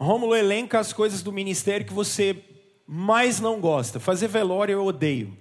[0.00, 2.42] Rômulo elenca as coisas do ministério que você
[2.84, 4.00] mais não gosta.
[4.00, 5.38] Fazer velório eu odeio.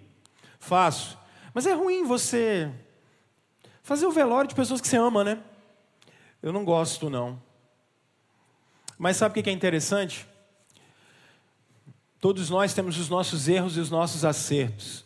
[0.60, 1.17] Faço.
[1.51, 2.71] Mas é ruim você
[3.86, 5.39] fazer o velório de pessoas que você ama, né?
[6.41, 7.39] Eu não gosto, não.
[8.98, 10.28] Mas sabe o que é interessante?
[12.19, 15.06] Todos nós temos os nossos erros e os nossos acertos.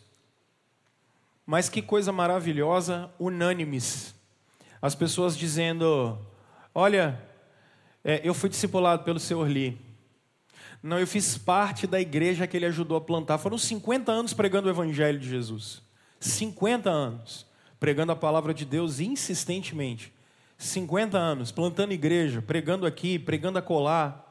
[1.44, 4.14] Mas que coisa maravilhosa, unânimes.
[4.80, 6.18] As pessoas dizendo:
[6.74, 7.20] Olha,
[8.02, 9.78] é, eu fui discipulado pelo Senhor Lee.
[10.82, 13.36] Não, eu fiz parte da igreja que ele ajudou a plantar.
[13.36, 15.82] Foram 50 anos pregando o Evangelho de Jesus.
[16.18, 17.49] 50 anos
[17.80, 20.12] pregando a palavra de Deus insistentemente.
[20.58, 24.26] 50 anos plantando igreja, pregando aqui, pregando a colar.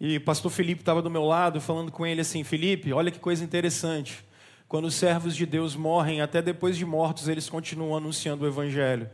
[0.00, 3.44] E pastor Felipe estava do meu lado falando com ele assim: Felipe, olha que coisa
[3.44, 4.24] interessante.
[4.66, 9.08] Quando os servos de Deus morrem, até depois de mortos, eles continuam anunciando o Evangelho.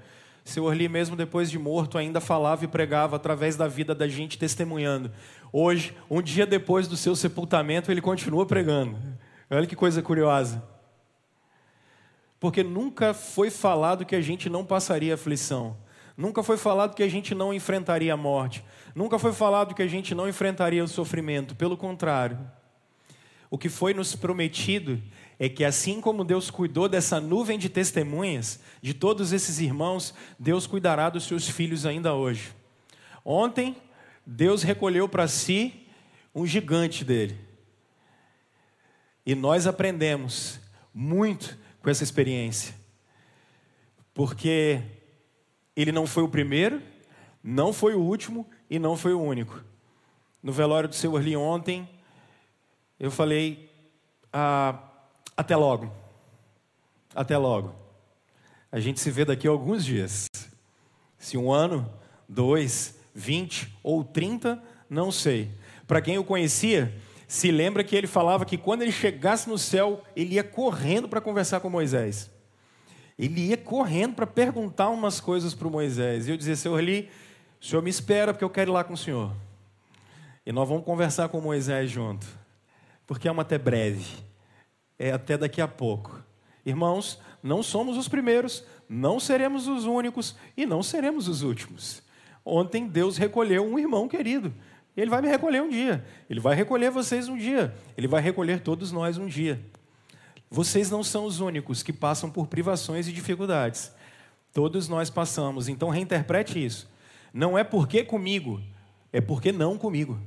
[0.44, 4.38] Seu Orli, mesmo depois de morto, ainda falava e pregava através da vida da gente,
[4.38, 5.10] testemunhando.
[5.52, 8.96] Hoje, um dia depois do seu sepultamento, ele continua pregando.
[9.50, 10.62] Olha que coisa curiosa.
[12.40, 15.76] Porque nunca foi falado que a gente não passaria aflição.
[16.16, 18.64] Nunca foi falado que a gente não enfrentaria a morte.
[18.94, 21.54] Nunca foi falado que a gente não enfrentaria o sofrimento.
[21.54, 22.38] Pelo contrário.
[23.50, 25.00] O que foi nos prometido
[25.38, 30.66] é que assim como Deus cuidou dessa nuvem de testemunhas, de todos esses irmãos, Deus
[30.66, 32.52] cuidará dos seus filhos ainda hoje.
[33.24, 33.76] Ontem,
[34.26, 35.86] Deus recolheu para si
[36.34, 37.38] um gigante dele.
[39.24, 40.58] E nós aprendemos
[40.92, 41.56] muito
[41.88, 42.74] com essa experiência.
[44.12, 44.82] Porque
[45.74, 46.82] ele não foi o primeiro,
[47.42, 49.64] não foi o último e não foi o único.
[50.42, 51.88] No velório do seu Orli ontem,
[53.00, 53.70] eu falei:
[54.30, 54.78] ah,
[55.34, 55.90] até logo.
[57.14, 57.74] Até logo.
[58.70, 60.26] A gente se vê daqui a alguns dias.
[61.16, 61.90] Se um ano,
[62.28, 65.50] dois, vinte ou trinta, não sei.
[65.86, 66.94] Para quem o conhecia,
[67.28, 71.20] se lembra que ele falava que quando ele chegasse no céu, ele ia correndo para
[71.20, 72.30] conversar com Moisés.
[73.18, 76.26] Ele ia correndo para perguntar umas coisas para o Moisés.
[76.26, 77.10] E eu dizia, Senhor Eli,
[77.60, 79.30] o senhor me espera porque eu quero ir lá com o senhor.
[80.46, 82.26] E nós vamos conversar com Moisés junto.
[83.06, 84.06] Porque é uma até breve.
[84.98, 86.24] É até daqui a pouco.
[86.64, 92.02] Irmãos, não somos os primeiros, não seremos os únicos e não seremos os últimos.
[92.42, 94.50] Ontem Deus recolheu um irmão querido.
[94.96, 96.04] Ele vai me recolher um dia.
[96.28, 97.74] Ele vai recolher vocês um dia.
[97.96, 99.60] Ele vai recolher todos nós um dia.
[100.50, 103.92] Vocês não são os únicos que passam por privações e dificuldades.
[104.52, 105.68] Todos nós passamos.
[105.68, 106.88] Então reinterprete isso.
[107.32, 108.60] Não é porque comigo,
[109.12, 110.18] é porque não comigo.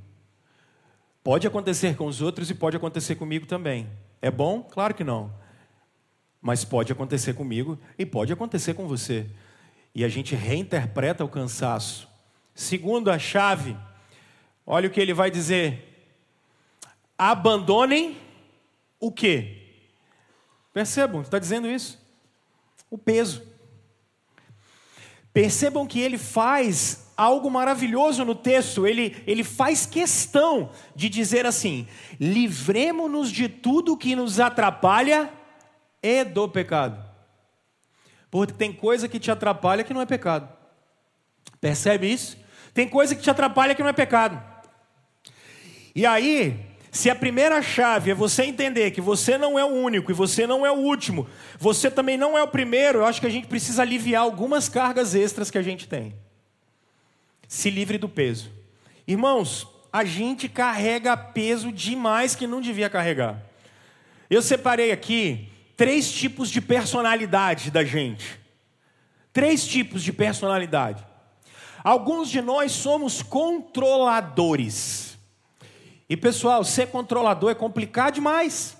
[1.24, 3.88] Pode acontecer com os outros e pode acontecer comigo também.
[4.21, 4.63] É bom?
[4.63, 5.34] Claro que não.
[6.41, 9.28] Mas pode acontecer comigo e pode acontecer com você.
[9.93, 12.08] E a gente reinterpreta o cansaço.
[12.56, 13.76] Segundo a chave,
[14.65, 16.08] olha o que ele vai dizer:
[17.17, 18.17] abandonem
[19.00, 19.58] o quê?
[20.74, 22.00] Percebam, está dizendo isso?
[22.89, 23.43] O peso.
[25.34, 31.88] Percebam que ele faz algo maravilhoso no texto, ele, ele faz questão de dizer assim:
[32.19, 35.32] livremos-nos de tudo que nos atrapalha
[36.02, 37.02] e do pecado.
[38.30, 40.50] Porque tem coisa que te atrapalha que não é pecado.
[41.60, 42.38] Percebe isso?
[42.74, 44.51] Tem coisa que te atrapalha que não é pecado.
[45.95, 46.60] E aí,
[46.91, 50.45] se a primeira chave é você entender que você não é o único e você
[50.45, 51.27] não é o último,
[51.58, 55.15] você também não é o primeiro, eu acho que a gente precisa aliviar algumas cargas
[55.15, 56.13] extras que a gente tem.
[57.47, 58.51] Se livre do peso.
[59.08, 63.41] Irmãos, a gente carrega peso demais que não devia carregar.
[64.30, 68.39] Eu separei aqui três tipos de personalidade da gente.
[69.34, 71.06] Três tipos de personalidade.
[71.84, 75.11] Alguns de nós somos controladores.
[76.12, 78.76] E pessoal, ser controlador é complicado demais.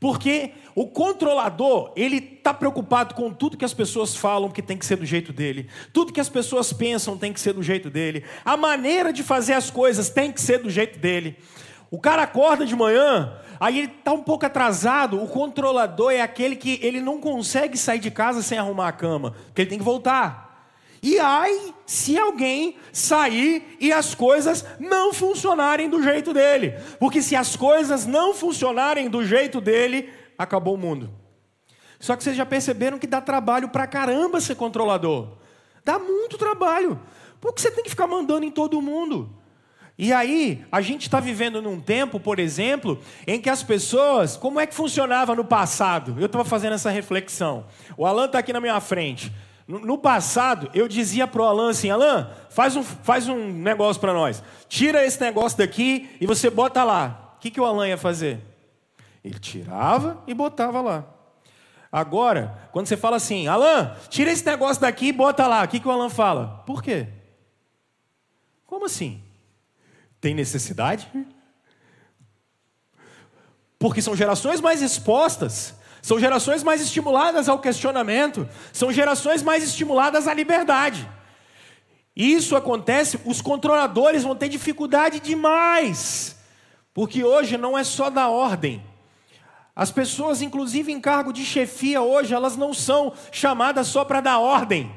[0.00, 4.86] Porque o controlador, ele está preocupado com tudo que as pessoas falam que tem que
[4.86, 5.68] ser do jeito dele.
[5.92, 8.24] Tudo que as pessoas pensam tem que ser do jeito dele.
[8.46, 11.36] A maneira de fazer as coisas tem que ser do jeito dele.
[11.90, 15.22] O cara acorda de manhã, aí ele está um pouco atrasado.
[15.22, 19.32] O controlador é aquele que ele não consegue sair de casa sem arrumar a cama,
[19.48, 20.47] porque ele tem que voltar.
[21.02, 26.74] E ai se alguém sair e as coisas não funcionarem do jeito dele.
[26.98, 31.10] Porque se as coisas não funcionarem do jeito dele, acabou o mundo.
[32.00, 35.36] Só que vocês já perceberam que dá trabalho pra caramba ser controlador.
[35.84, 37.00] Dá muito trabalho.
[37.40, 39.34] Porque você tem que ficar mandando em todo mundo.
[39.96, 44.36] E aí, a gente está vivendo num tempo, por exemplo, em que as pessoas.
[44.36, 46.14] Como é que funcionava no passado?
[46.20, 47.66] Eu estava fazendo essa reflexão.
[47.96, 49.32] O Alan está aqui na minha frente.
[49.68, 54.14] No passado, eu dizia para o Alan assim: Alan, faz um, faz um negócio para
[54.14, 54.42] nós.
[54.66, 57.34] Tira esse negócio daqui e você bota lá.
[57.36, 58.40] O que, que o Alan ia fazer?
[59.22, 61.04] Ele tirava e botava lá.
[61.92, 65.62] Agora, quando você fala assim, Alan, tira esse negócio daqui e bota lá.
[65.64, 66.62] O que, que o Alan fala?
[66.66, 67.06] Por quê?
[68.66, 69.22] Como assim?
[70.18, 71.06] Tem necessidade?
[73.78, 75.77] Porque são gerações mais expostas
[76.08, 81.06] São gerações mais estimuladas ao questionamento, são gerações mais estimuladas à liberdade.
[82.16, 86.34] Isso acontece, os controladores vão ter dificuldade demais,
[86.94, 88.82] porque hoje não é só da ordem.
[89.76, 94.38] As pessoas, inclusive em cargo de chefia hoje, elas não são chamadas só para dar
[94.38, 94.90] ordem,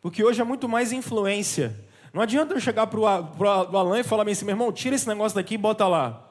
[0.00, 1.78] porque hoje é muito mais influência.
[2.14, 5.36] Não adianta eu chegar para o Alan e falar assim, meu irmão, tira esse negócio
[5.36, 6.29] daqui e bota lá.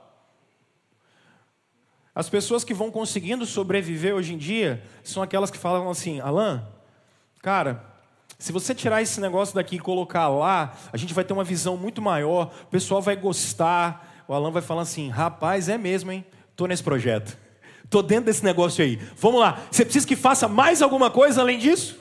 [2.20, 6.68] As pessoas que vão conseguindo sobreviver hoje em dia são aquelas que falam assim: Alan,
[7.42, 7.82] cara,
[8.38, 11.78] se você tirar esse negócio daqui e colocar lá, a gente vai ter uma visão
[11.78, 14.26] muito maior, o pessoal vai gostar.
[14.28, 16.26] O Alan vai falar assim: rapaz, é mesmo, hein?
[16.52, 17.38] Estou nesse projeto,
[17.86, 18.98] estou dentro desse negócio aí.
[19.16, 21.98] Vamos lá, você precisa que faça mais alguma coisa além disso?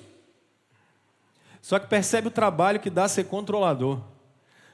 [1.62, 4.00] Só que percebe o trabalho que dá ser controlador.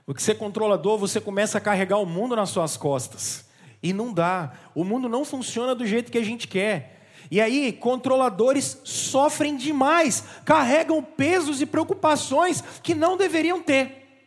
[0.06, 3.43] Porque ser controlador, você começa a carregar o mundo nas suas costas.
[3.84, 4.52] E não dá.
[4.74, 7.02] O mundo não funciona do jeito que a gente quer.
[7.30, 14.22] E aí, controladores sofrem demais, carregam pesos e preocupações que não deveriam ter.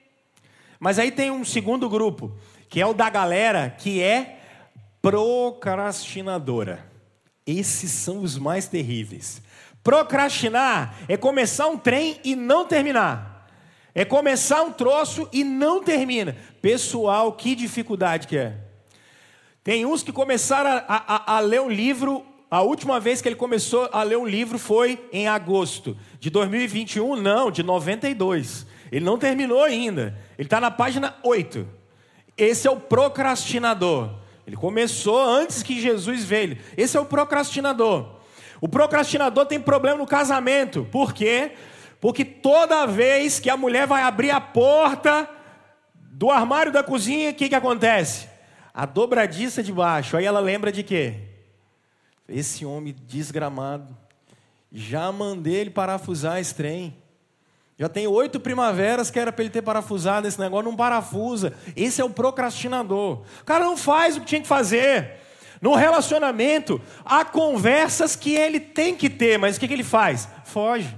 [0.79, 2.31] Mas aí tem um segundo grupo,
[2.69, 4.39] que é o da galera que é
[5.01, 6.85] procrastinadora.
[7.43, 9.41] Esses são os mais terríveis.
[9.83, 13.49] Procrastinar é começar um trem e não terminar.
[13.95, 16.37] É começar um troço e não termina.
[16.61, 18.66] Pessoal, que dificuldade que é.
[19.67, 23.35] Tem uns que começaram a, a, a ler um livro a última vez que ele
[23.35, 28.65] começou a ler um livro foi em agosto de 2021, não, de 92.
[28.89, 30.17] Ele não terminou ainda.
[30.37, 31.67] Ele está na página 8.
[32.37, 34.11] Esse é o procrastinador.
[34.47, 36.57] Ele começou antes que Jesus veio.
[36.77, 38.21] Esse é o procrastinador.
[38.61, 40.87] O procrastinador tem problema no casamento.
[40.89, 41.51] Por quê?
[41.99, 45.29] Porque toda vez que a mulher vai abrir a porta
[45.93, 48.26] do armário da cozinha, o que, que acontece?
[48.77, 50.15] A dobradiça de baixo.
[50.15, 51.15] Aí ela lembra de quê?
[52.29, 53.97] Esse homem desgramado.
[54.71, 56.95] Já mandei ele parafusar esse trem.
[57.75, 61.53] Já tem oito primaveras que era para ele ter parafusado esse negócio, não parafusa.
[61.75, 63.23] Esse é o procrastinador.
[63.41, 65.21] O cara não faz o que tinha que fazer.
[65.59, 70.29] No relacionamento, há conversas que ele tem que ter, mas o que, que ele faz?
[70.45, 70.95] Foge.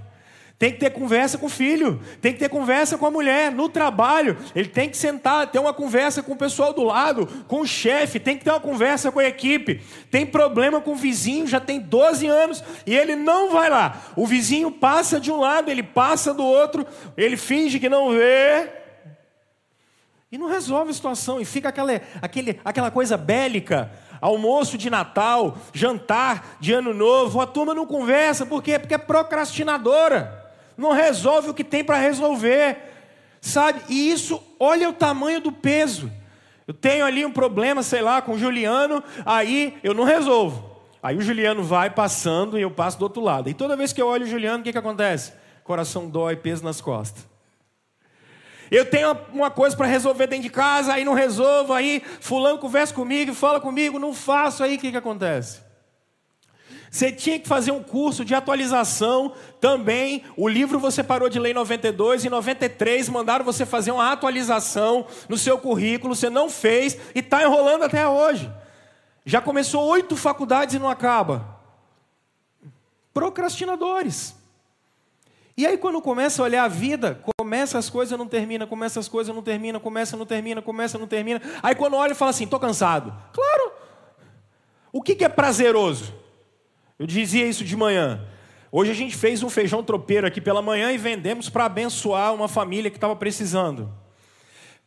[0.59, 3.69] Tem que ter conversa com o filho, tem que ter conversa com a mulher, no
[3.69, 7.65] trabalho, ele tem que sentar, ter uma conversa com o pessoal do lado, com o
[7.65, 9.81] chefe, tem que ter uma conversa com a equipe.
[10.11, 14.01] Tem problema com o vizinho, já tem 12 anos e ele não vai lá.
[14.17, 18.69] O vizinho passa de um lado, ele passa do outro, ele finge que não vê.
[20.29, 25.57] E não resolve a situação, e fica aquela, aquele, aquela coisa bélica almoço de Natal,
[25.73, 28.77] jantar de Ano Novo, a turma não conversa, por quê?
[28.77, 30.38] Porque é procrastinadora
[30.79, 32.77] não resolve o que tem para resolver,
[33.41, 33.81] sabe?
[33.89, 36.11] E isso, olha o tamanho do peso.
[36.65, 40.69] Eu tenho ali um problema, sei lá, com o Juliano, aí eu não resolvo.
[41.01, 43.49] Aí o Juliano vai passando e eu passo do outro lado.
[43.49, 45.33] E toda vez que eu olho o Juliano, o que, que acontece?
[45.63, 47.27] Coração dói, peso nas costas.
[48.71, 52.93] Eu tenho uma coisa para resolver dentro de casa, aí não resolvo, aí fulano conversa
[52.93, 55.61] comigo, fala comigo, não faço, aí o que, que acontece?
[56.91, 60.23] Você tinha que fazer um curso de atualização também.
[60.35, 65.05] O livro você parou de ler em 92, em 93 mandaram você fazer uma atualização
[65.27, 68.51] no seu currículo, você não fez e está enrolando até hoje.
[69.23, 71.59] Já começou oito faculdades e não acaba.
[73.13, 74.35] Procrastinadores.
[75.55, 79.07] E aí quando começa a olhar a vida, começa as coisas não termina, começa as
[79.07, 81.39] coisas não termina, começa não termina, começa não termina.
[81.61, 83.13] Aí quando olha e fala assim, estou cansado.
[83.31, 83.73] Claro.
[84.91, 86.18] O que, que é prazeroso?
[86.99, 88.27] Eu dizia isso de manhã.
[88.69, 92.49] Hoje a gente fez um feijão tropeiro aqui pela manhã e vendemos para abençoar uma
[92.49, 93.89] família que estava precisando.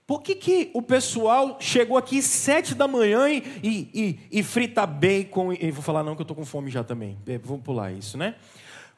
[0.07, 5.55] Por que, que o pessoal chegou aqui sete da manhã e, e, e frita bacon?
[5.55, 7.18] E, vou falar não que eu estou com fome já também.
[7.27, 8.35] É, vamos pular isso, né?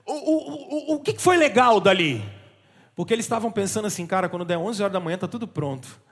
[0.05, 2.21] O, o, o, o que, que foi legal dali?
[2.97, 6.03] Porque eles estavam pensando assim, cara, quando der 11 horas da manhã está tudo pronto.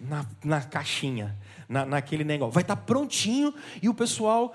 [0.00, 2.52] Na, na caixinha, na, naquele negócio.
[2.52, 4.52] Vai estar tá prontinho e o pessoal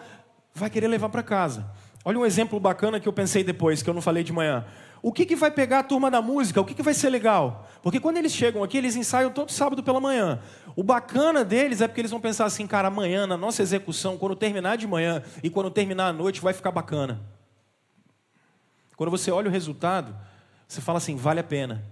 [0.54, 1.70] vai querer levar para casa.
[2.08, 4.64] Olha um exemplo bacana que eu pensei depois, que eu não falei de manhã.
[5.02, 6.62] O que, que vai pegar a turma da música?
[6.62, 7.68] O que, que vai ser legal?
[7.82, 10.40] Porque quando eles chegam aqui, eles ensaiam todo sábado pela manhã.
[10.76, 14.36] O bacana deles é porque eles vão pensar assim, cara, amanhã, na nossa execução, quando
[14.36, 17.22] terminar de manhã e quando terminar a noite, vai ficar bacana.
[18.96, 20.16] Quando você olha o resultado,
[20.68, 21.84] você fala assim, vale a pena.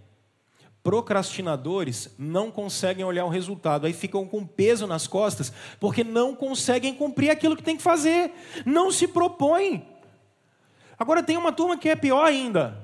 [0.84, 6.93] Procrastinadores não conseguem olhar o resultado, aí ficam com peso nas costas, porque não conseguem
[6.93, 8.32] cumprir aquilo que tem que fazer,
[8.66, 9.93] não se propõem.
[10.98, 12.78] Agora tem uma turma que é pior ainda,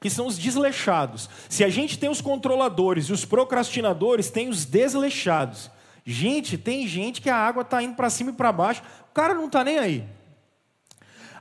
[0.00, 1.28] que são os desleixados.
[1.48, 5.70] Se a gente tem os controladores e os procrastinadores, tem os desleixados.
[6.04, 9.34] Gente, tem gente que a água está indo para cima e para baixo, o cara
[9.34, 10.04] não está nem aí.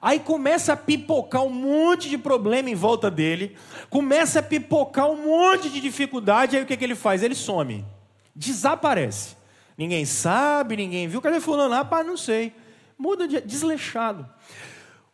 [0.02, 3.58] Aí começa a pipocar um monte de problema em volta dele,
[3.90, 7.24] começa a pipocar um monte de dificuldade, aí o que, que ele faz?
[7.24, 7.86] Ele some,
[8.36, 9.36] desaparece.
[9.78, 11.22] Ninguém sabe, ninguém viu.
[11.22, 11.86] Cadê fulano?
[11.86, 12.54] Pá, não sei.
[12.98, 14.28] Muda de desleixado.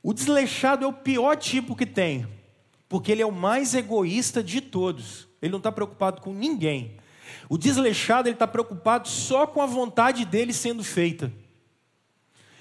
[0.03, 2.27] O desleixado é o pior tipo que tem,
[2.89, 5.29] porque ele é o mais egoísta de todos.
[5.41, 6.97] Ele não está preocupado com ninguém.
[7.49, 11.31] O desleixado ele está preocupado só com a vontade dele sendo feita.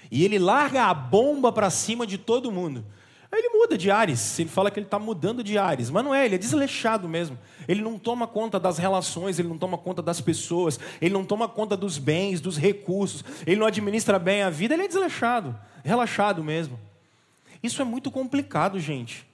[0.09, 2.85] E ele larga a bomba para cima de todo mundo.
[3.29, 6.13] Aí ele muda de ares, ele fala que ele está mudando de ares, mas não
[6.13, 7.37] é, ele é desleixado mesmo.
[7.67, 11.49] Ele não toma conta das relações, ele não toma conta das pessoas, ele não toma
[11.49, 16.43] conta dos bens, dos recursos, ele não administra bem a vida, ele é desleixado, relaxado
[16.43, 16.79] mesmo.
[17.63, 19.25] Isso é muito complicado, gente.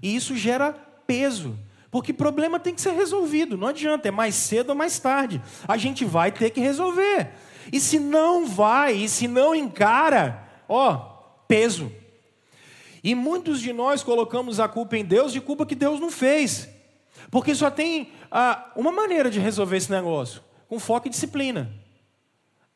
[0.00, 0.72] E isso gera
[1.06, 1.58] peso.
[1.90, 5.42] Porque problema tem que ser resolvido, não adianta, é mais cedo ou mais tarde.
[5.68, 7.32] A gente vai ter que resolver.
[7.70, 10.96] E se não vai, e se não encara, ó,
[11.46, 11.92] peso.
[13.04, 16.68] E muitos de nós colocamos a culpa em Deus de culpa que Deus não fez.
[17.30, 21.70] Porque só tem ah, uma maneira de resolver esse negócio: com foco e disciplina.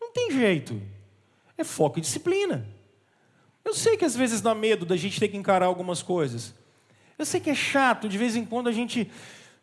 [0.00, 0.80] Não tem jeito.
[1.56, 2.66] É foco e disciplina.
[3.66, 6.54] Eu sei que às vezes dá medo da gente ter que encarar algumas coisas.
[7.18, 9.10] Eu sei que é chato, de vez em quando a gente.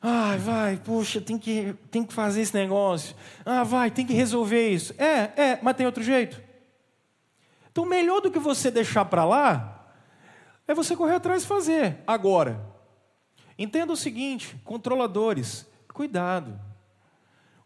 [0.02, 3.16] Ai, vai, puxa, tem que, tem que fazer esse negócio.
[3.46, 4.94] Ah, vai, tem que resolver isso.
[4.98, 6.44] É, é, mas tem outro jeito.
[7.72, 9.88] Então, melhor do que você deixar para lá,
[10.68, 12.00] é você correr atrás e fazer.
[12.06, 12.62] Agora,
[13.58, 16.60] entenda o seguinte: controladores, cuidado.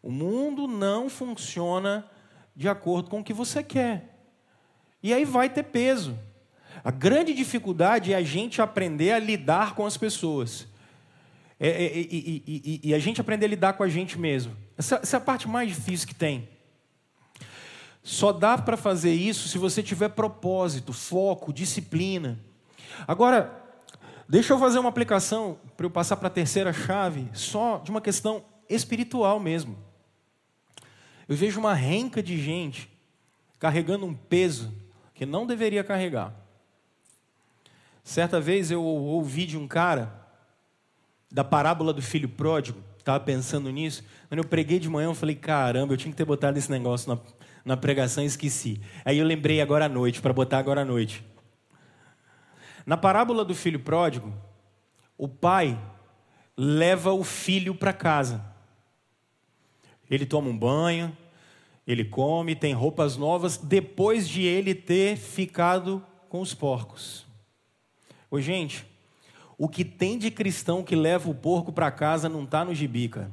[0.04, 2.08] O mundo não funciona
[2.56, 4.14] de acordo com o que você quer.
[5.02, 6.16] E aí vai ter peso.
[6.84, 10.68] A grande dificuldade é a gente aprender a lidar com as pessoas.
[11.60, 14.56] É, é, e, e, e, a gente aprender a lidar com a gente mesmo.
[14.78, 16.48] Essa, essa é a parte mais difícil que tem.
[18.04, 22.40] Só dá para fazer isso se você tiver propósito, foco, disciplina.
[23.08, 23.62] Agora,
[24.30, 28.02] deixa eu fazer uma aplicação para eu passar para a terceira chave, só de uma
[28.02, 29.78] questão espiritual mesmo.
[31.28, 32.90] Eu vejo uma renca de gente
[33.60, 34.74] carregando um peso
[35.14, 36.34] que não deveria carregar.
[38.08, 40.26] Certa vez eu ouvi de um cara
[41.30, 44.02] da parábola do filho pródigo, estava pensando nisso.
[44.30, 47.14] Quando eu preguei de manhã, eu falei: caramba, eu tinha que ter botado esse negócio
[47.14, 47.20] na,
[47.66, 48.80] na pregação e esqueci.
[49.04, 51.22] Aí eu lembrei agora à noite, para botar agora à noite.
[52.86, 54.34] Na parábola do filho pródigo,
[55.18, 55.78] o pai
[56.56, 58.42] leva o filho para casa.
[60.10, 61.16] Ele toma um banho,
[61.86, 67.27] ele come, tem roupas novas, depois de ele ter ficado com os porcos.
[68.30, 68.86] Ô, gente,
[69.58, 73.08] o que tem de cristão que leva o porco para casa não está no gibi,
[73.10, 73.32] cara.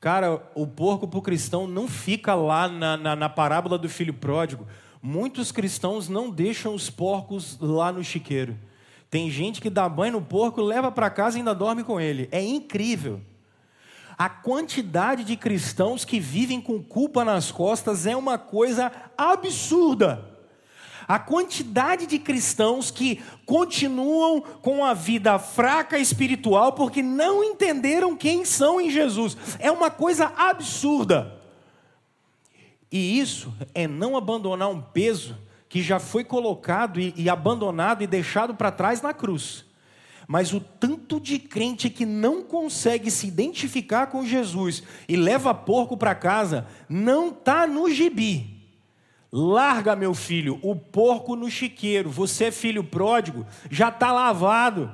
[0.00, 4.14] Cara, o porco para o cristão não fica lá na, na, na parábola do filho
[4.14, 4.66] pródigo.
[5.02, 8.56] Muitos cristãos não deixam os porcos lá no chiqueiro.
[9.10, 12.28] Tem gente que dá banho no porco, leva para casa e ainda dorme com ele.
[12.32, 13.20] É incrível.
[14.16, 20.29] A quantidade de cristãos que vivem com culpa nas costas é uma coisa absurda.
[21.10, 28.44] A quantidade de cristãos que continuam com a vida fraca espiritual porque não entenderam quem
[28.44, 31.36] são em Jesus é uma coisa absurda.
[32.92, 35.36] E isso é não abandonar um peso
[35.68, 39.64] que já foi colocado e, e abandonado e deixado para trás na cruz.
[40.28, 45.96] Mas o tanto de crente que não consegue se identificar com Jesus e leva porco
[45.96, 48.59] para casa, não está no gibi.
[49.32, 52.10] Larga, meu filho, o porco no chiqueiro.
[52.10, 54.92] Você filho pródigo, já está lavado.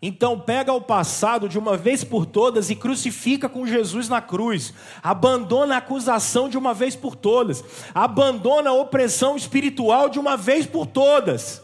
[0.00, 4.74] Então pega o passado de uma vez por todas e crucifica com Jesus na cruz.
[5.02, 7.64] Abandona a acusação de uma vez por todas.
[7.94, 11.62] Abandona a opressão espiritual de uma vez por todas.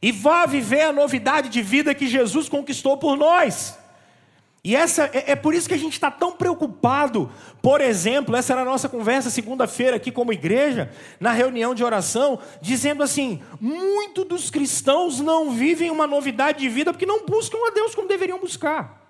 [0.00, 3.76] E vá viver a novidade de vida que Jesus conquistou por nós.
[4.64, 7.30] E essa é, é, por isso que a gente está tão preocupado.
[7.60, 10.90] Por exemplo, essa era a nossa conversa segunda-feira aqui como igreja,
[11.20, 16.94] na reunião de oração, dizendo assim: muitos dos cristãos não vivem uma novidade de vida
[16.94, 19.02] porque não buscam a Deus como deveriam buscar.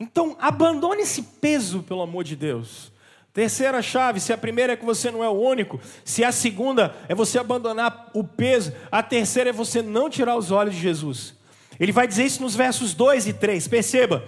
[0.00, 2.90] Então, abandone esse peso, pelo amor de Deus.
[3.32, 6.96] Terceira chave: se a primeira é que você não é o único, se a segunda
[7.08, 11.40] é você abandonar o peso, a terceira é você não tirar os olhos de Jesus.
[11.78, 13.68] Ele vai dizer isso nos versos 2 e 3.
[13.68, 14.24] Perceba: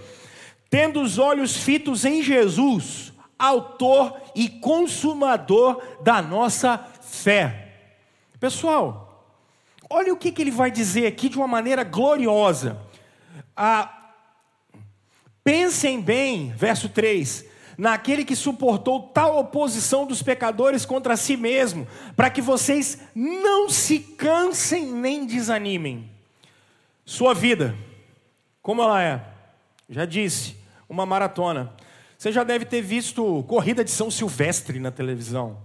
[0.75, 7.69] tendo os olhos fitos em Jesus, autor e consumador da nossa fé.
[8.41, 9.33] Pessoal,
[9.89, 12.77] olha o que, que ele vai dizer aqui de uma maneira gloriosa.
[13.57, 14.13] Ah,
[15.45, 17.45] pensem bem, verso 3:
[17.79, 21.87] naquele que suportou tal oposição dos pecadores contra si mesmo,
[22.17, 26.14] para que vocês não se cansem nem desanimem.
[27.05, 27.77] Sua vida,
[28.63, 29.23] como ela é?
[29.91, 30.57] Já disse,
[30.89, 31.73] uma maratona.
[32.17, 35.59] Você já deve ter visto corrida de São Silvestre na televisão.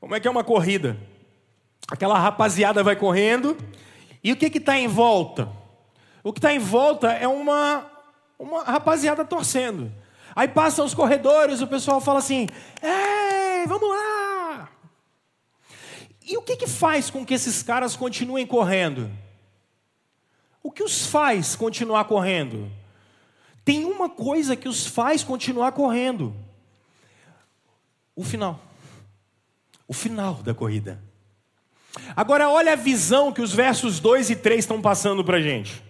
[0.00, 0.96] Como é que é uma corrida?
[1.88, 3.56] Aquela rapaziada vai correndo,
[4.24, 5.48] e o que está em volta?
[6.24, 7.86] O que está em volta é uma,
[8.38, 9.92] uma rapaziada torcendo.
[10.34, 12.46] Aí passam os corredores, o pessoal fala assim:
[12.82, 14.68] Ei, vamos lá!
[16.26, 19.10] E o que, que faz com que esses caras continuem correndo?
[20.62, 22.70] O que os faz continuar correndo?
[23.64, 26.34] Tem uma coisa que os faz continuar correndo:
[28.14, 28.60] o final.
[29.88, 31.02] O final da corrida.
[32.14, 35.82] Agora, olha a visão que os versos 2 e 3 estão passando para a gente.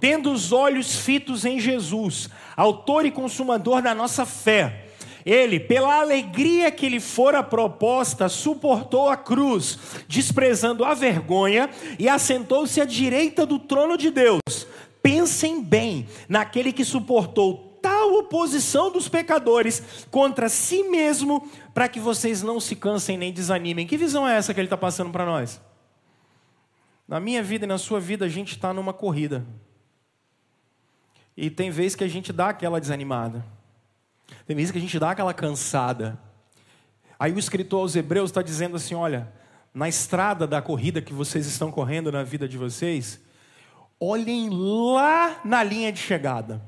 [0.00, 4.87] Tendo os olhos fitos em Jesus, autor e consumador da nossa fé,
[5.24, 12.80] ele, pela alegria que lhe fora proposta, suportou a cruz, desprezando a vergonha, e assentou-se
[12.80, 14.40] à direita do trono de Deus.
[15.02, 22.42] Pensem bem naquele que suportou tal oposição dos pecadores contra si mesmo, para que vocês
[22.42, 23.86] não se cansem nem desanimem.
[23.86, 25.60] Que visão é essa que ele está passando para nós?
[27.06, 29.46] Na minha vida e na sua vida, a gente está numa corrida.
[31.36, 33.44] E tem vezes que a gente dá aquela desanimada.
[34.46, 36.18] Tem vezes que a gente dá aquela cansada.
[37.18, 39.32] Aí o escritor aos Hebreus está dizendo assim: olha,
[39.74, 43.20] na estrada da corrida que vocês estão correndo na vida de vocês,
[44.00, 46.62] olhem lá na linha de chegada.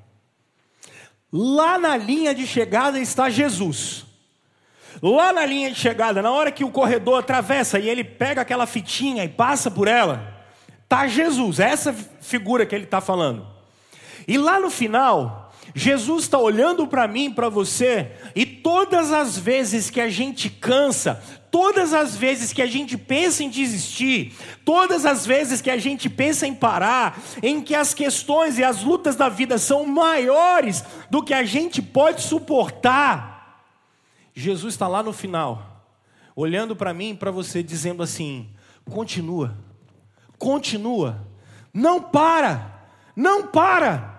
[1.33, 4.05] Lá na linha de chegada está Jesus.
[5.01, 8.67] Lá na linha de chegada, na hora que o corredor atravessa e ele pega aquela
[8.67, 10.45] fitinha e passa por ela,
[10.83, 13.47] está Jesus, essa figura que ele está falando.
[14.27, 15.40] E lá no final,
[15.75, 21.23] Jesus está olhando para mim, para você, e todas as vezes que a gente cansa,
[21.51, 26.09] todas as vezes que a gente pensa em desistir, todas as vezes que a gente
[26.09, 31.23] pensa em parar, em que as questões e as lutas da vida são maiores do
[31.23, 33.41] que a gente pode suportar,
[34.35, 35.85] Jesus está lá no final,
[36.35, 38.49] olhando para mim e para você, dizendo assim:
[38.89, 39.57] continua,
[40.39, 41.27] continua,
[41.75, 44.10] não para, não para.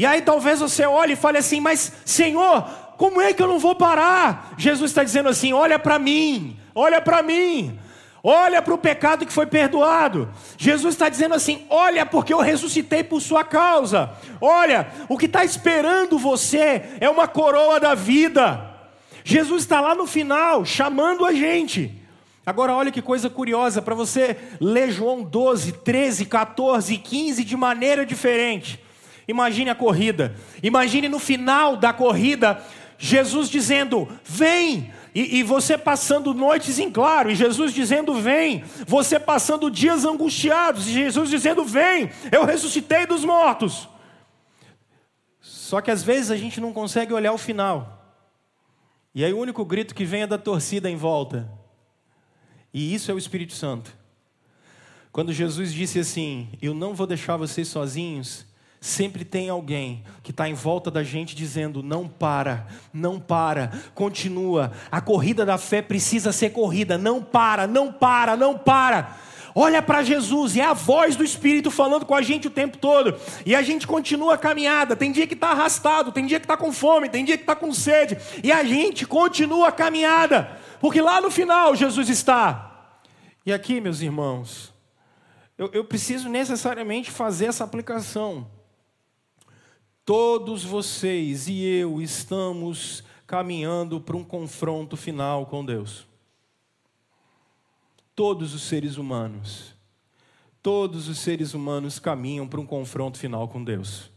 [0.00, 2.62] E aí talvez você olhe e fale assim: Mas Senhor,
[2.96, 4.54] como é que eu não vou parar?
[4.56, 7.78] Jesus está dizendo assim: Olha para mim, olha para mim.
[8.24, 10.30] Olha para o pecado que foi perdoado.
[10.56, 14.10] Jesus está dizendo assim: olha, porque eu ressuscitei por sua causa.
[14.40, 18.70] Olha, o que está esperando você é uma coroa da vida.
[19.22, 21.94] Jesus está lá no final, chamando a gente.
[22.44, 27.56] Agora, olha que coisa curiosa, para você ler João 12, 13, 14 e 15 de
[27.56, 28.80] maneira diferente.
[29.30, 30.34] Imagine a corrida.
[30.60, 32.60] Imagine no final da corrida,
[32.98, 34.92] Jesus dizendo: Vem!
[35.14, 38.64] E, e, você passando noites em claro, e Jesus dizendo: Vem!
[38.86, 42.10] Você passando dias angustiados, e Jesus dizendo: Vem!
[42.30, 43.88] Eu ressuscitei dos mortos.
[45.40, 48.18] Só que às vezes a gente não consegue olhar o final.
[49.14, 51.48] E aí o único grito que vem é da torcida em volta.
[52.74, 53.96] E isso é o Espírito Santo.
[55.12, 58.49] Quando Jesus disse assim: Eu não vou deixar vocês sozinhos,
[58.80, 64.72] Sempre tem alguém que está em volta da gente dizendo: não para, não para, continua.
[64.90, 69.18] A corrida da fé precisa ser corrida, não para, não para, não para.
[69.54, 72.78] Olha para Jesus, e é a voz do Espírito falando com a gente o tempo
[72.78, 73.18] todo.
[73.44, 74.96] E a gente continua a caminhada.
[74.96, 77.54] Tem dia que está arrastado, tem dia que está com fome, tem dia que está
[77.54, 78.16] com sede.
[78.42, 82.94] E a gente continua a caminhada, porque lá no final Jesus está.
[83.44, 84.72] E aqui, meus irmãos,
[85.58, 88.46] eu, eu preciso necessariamente fazer essa aplicação.
[90.12, 96.04] Todos vocês e eu estamos caminhando para um confronto final com Deus.
[98.16, 99.72] Todos os seres humanos,
[100.60, 104.10] todos os seres humanos caminham para um confronto final com Deus.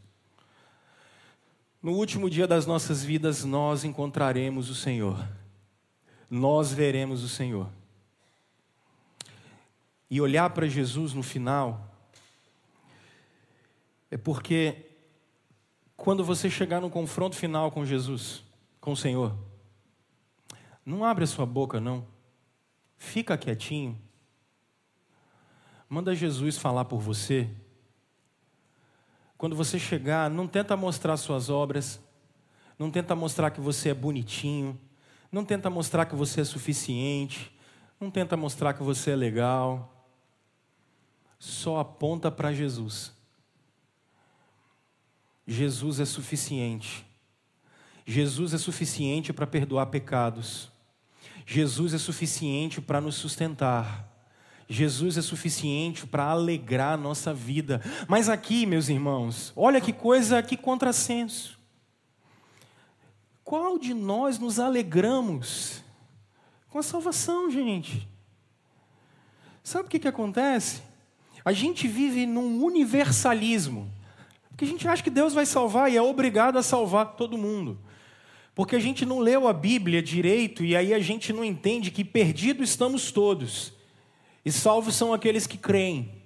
[1.79, 5.23] No último dia das nossas vidas, nós encontraremos o Senhor,
[6.27, 7.69] nós veremos o Senhor.
[10.09, 11.87] E olhar para Jesus no final
[14.09, 14.89] é porque
[15.95, 18.43] quando você chegar no confronto final com Jesus,
[18.81, 19.37] com o Senhor,
[20.85, 22.05] não abre a sua boca, não.
[22.97, 23.99] Fica quietinho.
[25.87, 27.49] Manda Jesus falar por você.
[29.37, 32.01] Quando você chegar, não tenta mostrar suas obras,
[32.79, 34.79] não tenta mostrar que você é bonitinho,
[35.31, 37.53] não tenta mostrar que você é suficiente,
[37.99, 40.07] não tenta mostrar que você é legal.
[41.37, 43.12] Só aponta para Jesus.
[45.47, 47.05] Jesus é suficiente.
[48.05, 50.71] Jesus é suficiente para perdoar pecados.
[51.45, 54.09] Jesus é suficiente para nos sustentar.
[54.67, 57.81] Jesus é suficiente para alegrar a nossa vida.
[58.07, 61.59] Mas aqui, meus irmãos, olha que coisa, que contrassenso.
[63.43, 65.83] Qual de nós nos alegramos
[66.69, 68.07] com a salvação, gente?
[69.61, 70.81] Sabe o que, que acontece?
[71.45, 73.91] A gente vive num universalismo.
[74.54, 77.80] Porque a gente acha que Deus vai salvar e é obrigado a salvar todo mundo.
[78.54, 82.06] Porque a gente não leu a Bíblia direito e aí a gente não entende que
[82.06, 83.74] perdidos estamos todos.
[84.45, 86.22] E salvos são aqueles que creem.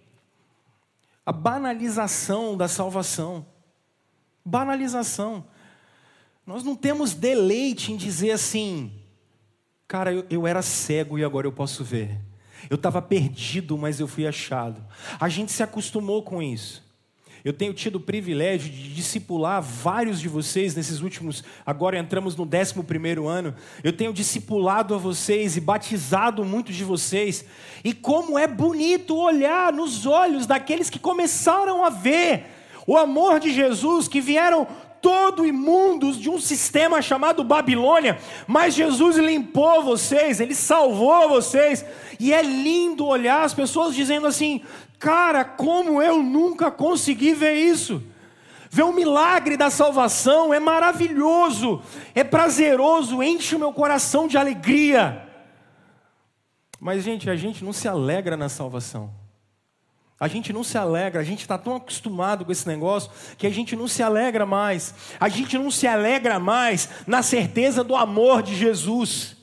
[1.25, 3.45] A banalização da salvação.
[4.43, 5.45] Banalização.
[6.45, 8.91] Nós não temos deleite em dizer assim,
[9.87, 12.19] cara, eu, eu era cego e agora eu posso ver.
[12.69, 14.83] Eu estava perdido, mas eu fui achado.
[15.17, 16.86] A gente se acostumou com isso.
[17.47, 21.45] Eu tenho tido o privilégio de discipular vários de vocês nesses últimos.
[21.65, 23.55] Agora entramos no 11 ano.
[23.81, 27.45] Eu tenho discipulado a vocês e batizado muitos de vocês.
[27.85, 32.47] E como é bonito olhar nos olhos daqueles que começaram a ver
[32.85, 34.67] o amor de Jesus, que vieram
[35.01, 41.85] todo imundos de um sistema chamado Babilônia, mas Jesus limpou vocês, ele salvou vocês,
[42.19, 44.61] e é lindo olhar as pessoas dizendo assim:
[44.99, 48.03] Cara, como eu nunca consegui ver isso.
[48.69, 51.81] Ver o milagre da salvação é maravilhoso,
[52.13, 55.25] é prazeroso, enche o meu coração de alegria.
[56.79, 59.11] Mas, gente, a gente não se alegra na salvação.
[60.19, 63.51] A gente não se alegra, a gente está tão acostumado com esse negócio que a
[63.51, 64.93] gente não se alegra mais.
[65.19, 69.37] A gente não se alegra mais na certeza do amor de Jesus.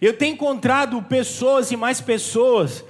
[0.00, 2.84] Eu tenho encontrado pessoas e mais pessoas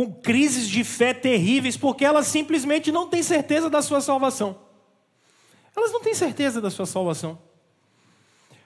[0.00, 4.56] com crises de fé terríveis, porque elas simplesmente não têm certeza da sua salvação.
[5.76, 7.38] Elas não têm certeza da sua salvação.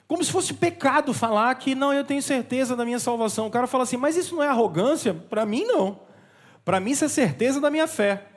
[0.06, 3.48] Como se fosse pecado falar que não, eu tenho certeza da minha salvação.
[3.48, 5.12] O cara fala assim, mas isso não é arrogância?
[5.12, 5.98] Para mim, não.
[6.64, 8.28] Para mim, isso é certeza da minha fé.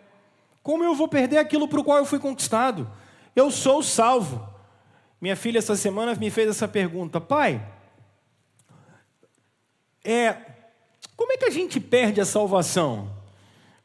[0.64, 2.90] Como eu vou perder aquilo para o qual eu fui conquistado?
[3.36, 4.44] Eu sou salvo.
[5.22, 7.64] Minha filha, essa semana, me fez essa pergunta: pai,
[10.04, 10.47] é,
[11.18, 13.12] como é que a gente perde a salvação?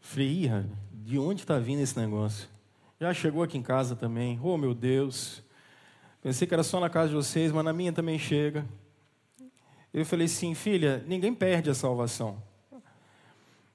[0.00, 0.50] Falei,
[0.92, 2.46] de onde está vindo esse negócio?
[3.00, 4.38] Já chegou aqui em casa também.
[4.42, 5.42] Oh, meu Deus.
[6.22, 8.66] Pensei que era só na casa de vocês, mas na minha também chega.
[9.92, 12.40] Eu falei sim, filha, ninguém perde a salvação.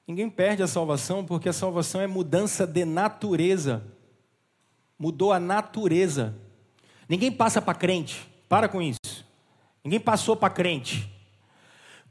[0.07, 3.83] Ninguém perde a salvação porque a salvação é mudança de natureza.
[4.97, 6.35] Mudou a natureza.
[7.09, 8.29] Ninguém passa para crente.
[8.47, 9.25] Para com isso.
[9.83, 11.11] Ninguém passou para crente.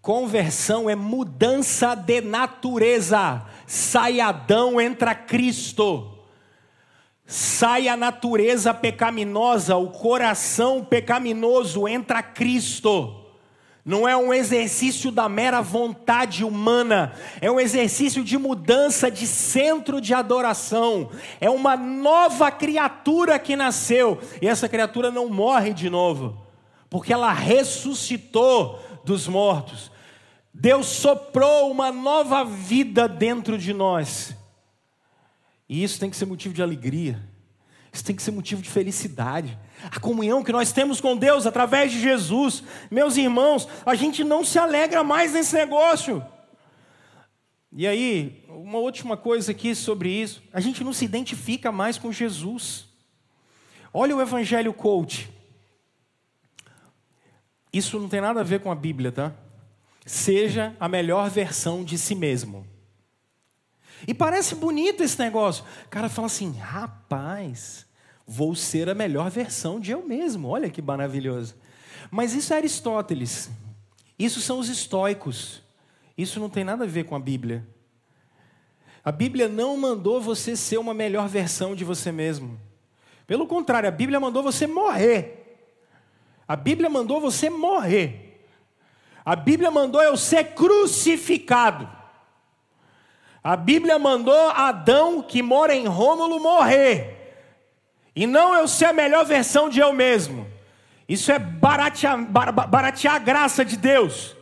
[0.06, 3.42] Conversão é mudança de natureza.
[3.66, 6.16] Sai Adão, entra Cristo.
[7.26, 13.16] Sai a natureza pecaminosa, o coração pecaminoso, entra Cristo.
[13.84, 20.00] Não é um exercício da mera vontade humana, é um exercício de mudança de centro
[20.00, 21.10] de adoração.
[21.40, 26.38] É uma nova criatura que nasceu, e essa criatura não morre de novo,
[26.88, 29.95] porque ela ressuscitou dos mortos.
[30.58, 34.34] Deus soprou uma nova vida dentro de nós.
[35.68, 37.22] E isso tem que ser motivo de alegria.
[37.92, 39.58] Isso tem que ser motivo de felicidade.
[39.82, 42.62] A comunhão que nós temos com Deus através de Jesus.
[42.90, 46.24] Meus irmãos, a gente não se alegra mais nesse negócio.
[47.70, 50.42] E aí, uma última coisa aqui sobre isso.
[50.54, 52.86] A gente não se identifica mais com Jesus.
[53.92, 55.28] Olha o Evangelho Coach.
[57.70, 59.34] Isso não tem nada a ver com a Bíblia, tá?
[60.06, 62.64] Seja a melhor versão de si mesmo.
[64.06, 65.64] E parece bonito esse negócio.
[65.84, 67.84] O cara fala assim: rapaz,
[68.24, 70.48] vou ser a melhor versão de eu mesmo.
[70.48, 71.56] Olha que maravilhoso.
[72.08, 73.50] Mas isso é Aristóteles.
[74.16, 75.60] Isso são os estoicos.
[76.16, 77.66] Isso não tem nada a ver com a Bíblia.
[79.04, 82.58] A Bíblia não mandou você ser uma melhor versão de você mesmo.
[83.26, 85.42] Pelo contrário, a Bíblia mandou você morrer.
[86.46, 88.25] A Bíblia mandou você morrer.
[89.26, 91.90] A Bíblia mandou eu ser crucificado.
[93.42, 97.34] A Bíblia mandou Adão, que mora em Rômulo, morrer.
[98.14, 100.46] E não eu ser a melhor versão de eu mesmo.
[101.08, 104.36] Isso é baratear, baratear a graça de Deus.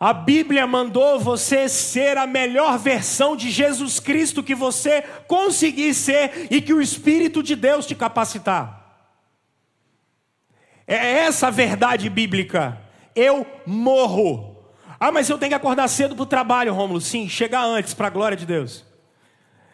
[0.00, 6.48] A Bíblia mandou você ser a melhor versão de Jesus Cristo que você conseguir ser
[6.50, 8.82] e que o Espírito de Deus te capacitar.
[10.88, 12.81] É essa a verdade bíblica
[13.14, 14.56] eu morro.
[14.98, 17.00] Ah, mas eu tenho que acordar cedo para o trabalho, Rômulo.
[17.00, 18.84] Sim, chega antes, para a glória de Deus.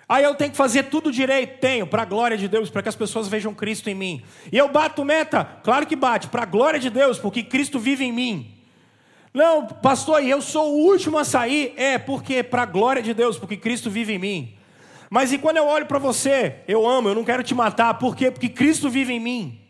[0.09, 1.61] Aí eu tenho que fazer tudo direito?
[1.61, 4.23] Tenho, para a glória de Deus, para que as pessoas vejam Cristo em mim.
[4.51, 5.45] E eu bato meta?
[5.63, 8.55] Claro que bate, para a glória de Deus, porque Cristo vive em mim.
[9.35, 11.75] Não, pastor, e eu sou o último a sair?
[11.77, 14.55] É, porque para a glória de Deus, porque Cristo vive em mim.
[15.11, 18.17] Mas e quando eu olho para você, eu amo, eu não quero te matar, por
[18.17, 18.31] quê?
[18.31, 19.61] Porque Cristo vive em mim.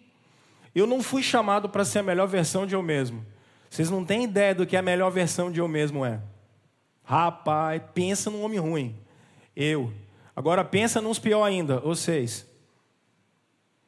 [0.72, 3.26] Eu não fui chamado para ser a melhor versão de eu mesmo.
[3.70, 6.20] Vocês não têm ideia do que a melhor versão de eu mesmo é.
[7.04, 8.96] Rapaz, pensa num homem ruim.
[9.54, 9.92] Eu.
[10.34, 12.46] Agora pensa nos pior ainda, vocês.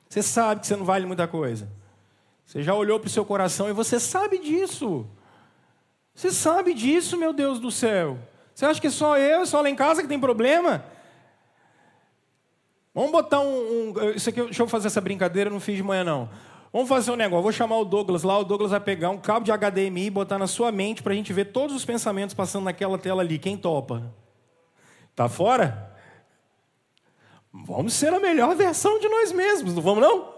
[0.08, 1.68] Você sabe que você não vale muita coisa.
[2.44, 5.06] Você já olhou para o seu coração e você sabe disso.
[6.14, 8.18] Você sabe disso, meu Deus do céu.
[8.52, 10.84] Você acha que é só eu, só lá em casa que tem problema?
[12.92, 14.10] Vamos botar um, um.
[14.10, 16.28] isso aqui, deixa eu fazer essa brincadeira, eu não fiz de manhã não.
[16.72, 17.42] Vamos fazer um negócio.
[17.42, 18.38] Vou chamar o Douglas lá.
[18.38, 21.16] O Douglas vai pegar um cabo de HDMI e botar na sua mente para a
[21.16, 23.38] gente ver todos os pensamentos passando naquela tela ali.
[23.38, 24.14] Quem topa?
[25.16, 25.90] Tá fora?
[27.52, 30.32] Vamos ser a melhor versão de nós mesmos, não vamos não?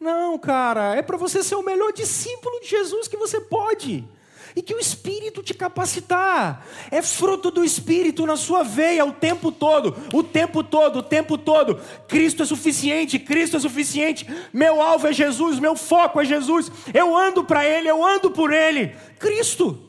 [0.00, 4.08] Não, cara, é para você ser o melhor discípulo de Jesus que você pode
[4.54, 6.66] e que o Espírito te capacitar.
[6.90, 11.38] É fruto do Espírito na sua veia o tempo todo, o tempo todo, o tempo
[11.38, 11.80] todo.
[12.08, 14.26] Cristo é suficiente, Cristo é suficiente.
[14.52, 16.70] Meu alvo é Jesus, meu foco é Jesus.
[16.92, 18.88] Eu ando para Ele, eu ando por Ele.
[19.18, 19.88] Cristo.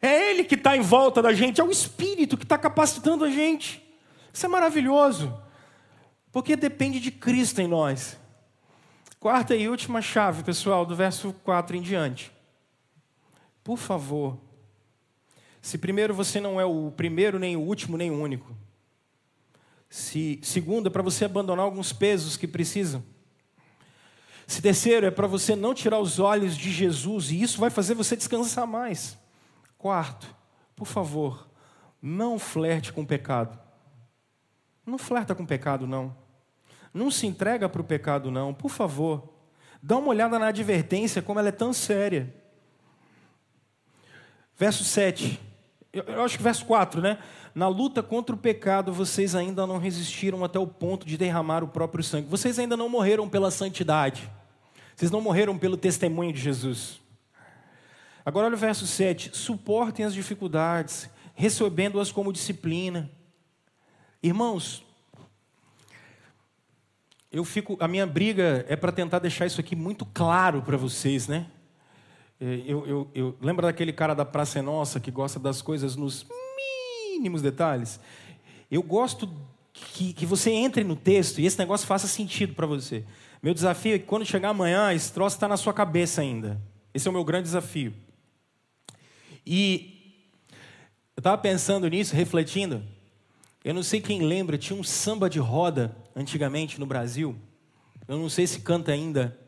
[0.00, 3.30] É Ele que está em volta da gente, é o Espírito que está capacitando a
[3.30, 3.82] gente.
[4.32, 5.32] Isso é maravilhoso,
[6.32, 8.16] porque depende de Cristo em nós.
[9.20, 12.32] Quarta e última chave, pessoal, do verso 4 em diante.
[13.62, 14.38] Por favor,
[15.60, 18.54] se primeiro você não é o primeiro, nem o último, nem o único.
[19.88, 23.04] Se segundo é para você abandonar alguns pesos que precisam.
[24.46, 27.94] Se terceiro é para você não tirar os olhos de Jesus e isso vai fazer
[27.94, 29.16] você descansar mais.
[29.78, 30.34] Quarto,
[30.74, 31.48] por favor,
[32.00, 33.58] não flerte com o pecado.
[34.84, 36.16] Não flerta com o pecado, não.
[36.92, 38.52] Não se entrega para o pecado, não.
[38.52, 39.32] Por favor,
[39.80, 42.41] dá uma olhada na advertência, como ela é tão séria.
[44.62, 45.40] Verso 7.
[45.92, 47.18] Eu acho que verso 4, né?
[47.52, 51.66] Na luta contra o pecado, vocês ainda não resistiram até o ponto de derramar o
[51.66, 52.28] próprio sangue.
[52.28, 54.30] Vocês ainda não morreram pela santidade.
[54.94, 57.00] Vocês não morreram pelo testemunho de Jesus.
[58.24, 59.36] Agora olha o verso 7.
[59.36, 63.10] Suportem as dificuldades, recebendo-as como disciplina.
[64.22, 64.84] Irmãos,
[67.32, 71.26] eu fico, a minha briga é para tentar deixar isso aqui muito claro para vocês,
[71.26, 71.48] né?
[72.44, 75.94] É, eu, eu, eu lembro daquele cara da Praça é Nossa que gosta das coisas
[75.94, 76.26] nos
[77.12, 78.00] mínimos detalhes.
[78.68, 79.30] Eu gosto
[79.72, 83.04] que, que você entre no texto e esse negócio faça sentido para você.
[83.40, 86.60] Meu desafio é que quando chegar amanhã, esse troço está na sua cabeça ainda.
[86.92, 87.94] Esse é o meu grande desafio.
[89.46, 90.18] E
[91.16, 92.82] eu estava pensando nisso, refletindo.
[93.62, 97.36] Eu não sei quem lembra, tinha um samba de roda antigamente no Brasil.
[98.08, 99.38] Eu não sei se canta ainda,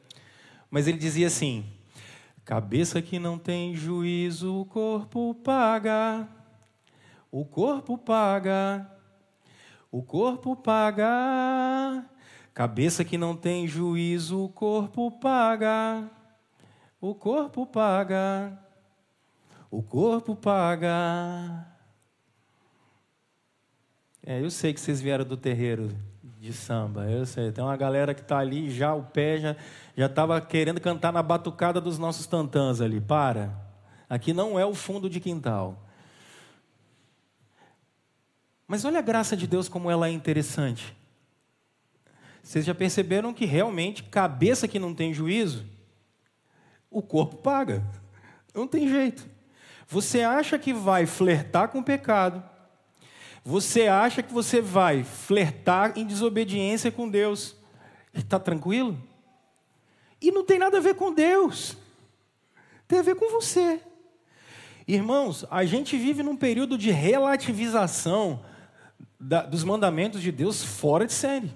[0.71, 1.65] mas ele dizia assim:
[2.45, 6.29] Cabeça que não tem juízo, o corpo paga.
[7.31, 8.87] O corpo paga.
[9.91, 12.05] O corpo paga.
[12.53, 16.11] Cabeça que não tem juízo, o corpo paga.
[17.01, 18.59] O corpo paga.
[19.71, 21.67] O corpo paga.
[24.23, 25.89] É, eu sei que vocês vieram do terreiro
[26.45, 27.11] de samba.
[27.11, 29.57] Eu sei, tem uma galera que está ali, já o pé já
[29.97, 33.01] já estava querendo cantar na batucada dos nossos tantãs ali.
[33.01, 33.51] Para.
[34.11, 35.83] Aqui não é o fundo de quintal.
[38.69, 40.95] Mas olha a graça de Deus como ela é interessante.
[42.43, 45.65] Vocês já perceberam que realmente cabeça que não tem juízo,
[46.91, 47.83] o corpo paga.
[48.55, 49.27] Não tem jeito.
[49.89, 52.43] Você acha que vai flertar com o pecado,
[53.45, 57.55] você acha que você vai flertar em desobediência com Deus.
[58.15, 58.99] Está tranquilo?
[60.21, 61.77] E não tem nada a ver com Deus.
[62.89, 63.81] Tem a ver com você.
[64.89, 68.43] Irmãos, a gente vive num período de relativização
[69.21, 71.53] da, dos mandamentos de Deus fora de série.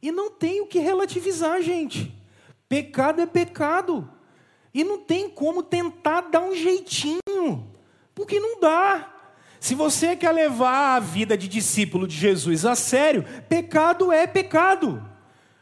[0.00, 2.10] E não tem o que relativizar, gente.
[2.68, 4.10] Pecado é pecado.
[4.72, 7.70] E não tem como tentar dar um jeitinho.
[8.14, 9.11] Porque não dá.
[9.62, 15.00] Se você quer levar a vida de discípulo de Jesus a sério, pecado é pecado.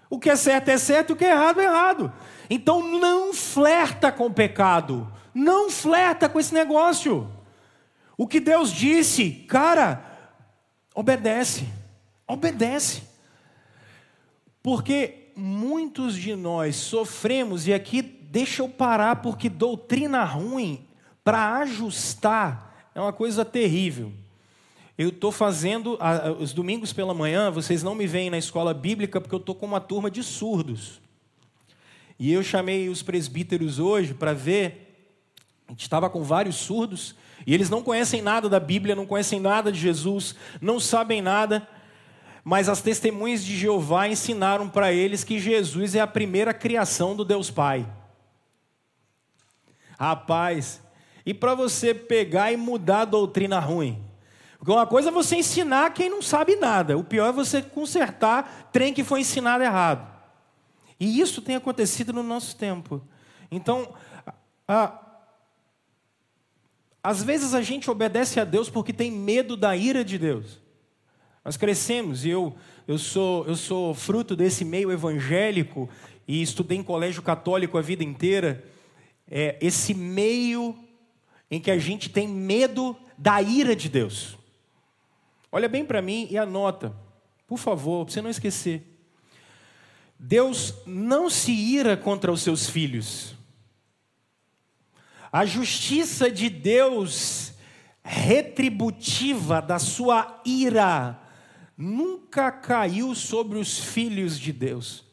[0.08, 2.10] O que é certo é certo, o que é errado é errado.
[2.48, 5.12] Então não flerta com pecado.
[5.34, 7.30] Não flerta com esse negócio.
[8.16, 10.02] O que Deus disse, cara,
[10.94, 11.68] obedece.
[12.26, 13.02] Obedece.
[14.62, 20.88] Porque muitos de nós sofremos, e aqui deixa eu parar, porque doutrina ruim,
[21.22, 22.69] para ajustar,
[23.00, 24.12] é uma coisa terrível.
[24.96, 25.98] Eu estou fazendo,
[26.38, 29.66] os domingos pela manhã, vocês não me veem na escola bíblica porque eu estou com
[29.66, 31.00] uma turma de surdos.
[32.18, 35.16] E eu chamei os presbíteros hoje para ver,
[35.66, 37.14] a gente estava com vários surdos,
[37.46, 41.66] e eles não conhecem nada da Bíblia, não conhecem nada de Jesus, não sabem nada,
[42.44, 47.24] mas as testemunhas de Jeová ensinaram para eles que Jesus é a primeira criação do
[47.24, 47.86] Deus Pai.
[49.98, 50.82] Rapaz,
[51.24, 54.02] e para você pegar e mudar a doutrina ruim?
[54.58, 58.68] Porque uma coisa é você ensinar quem não sabe nada, o pior é você consertar
[58.72, 60.06] trem que foi ensinado errado.
[60.98, 63.02] E isso tem acontecido no nosso tempo.
[63.50, 63.94] Então,
[64.68, 65.00] a,
[67.02, 70.60] às vezes a gente obedece a Deus porque tem medo da ira de Deus.
[71.42, 72.54] Nós crescemos e eu,
[72.86, 75.88] eu, sou, eu sou fruto desse meio evangélico
[76.28, 78.62] e estudei em colégio católico a vida inteira.
[79.28, 80.76] É, esse meio
[81.50, 84.38] em que a gente tem medo da ira de Deus.
[85.50, 86.94] Olha bem para mim e anota,
[87.46, 88.86] por favor, para você não esquecer.
[90.18, 93.34] Deus não se ira contra os seus filhos.
[95.32, 97.52] A justiça de Deus
[98.02, 101.20] retributiva da sua ira
[101.76, 105.04] nunca caiu sobre os filhos de Deus.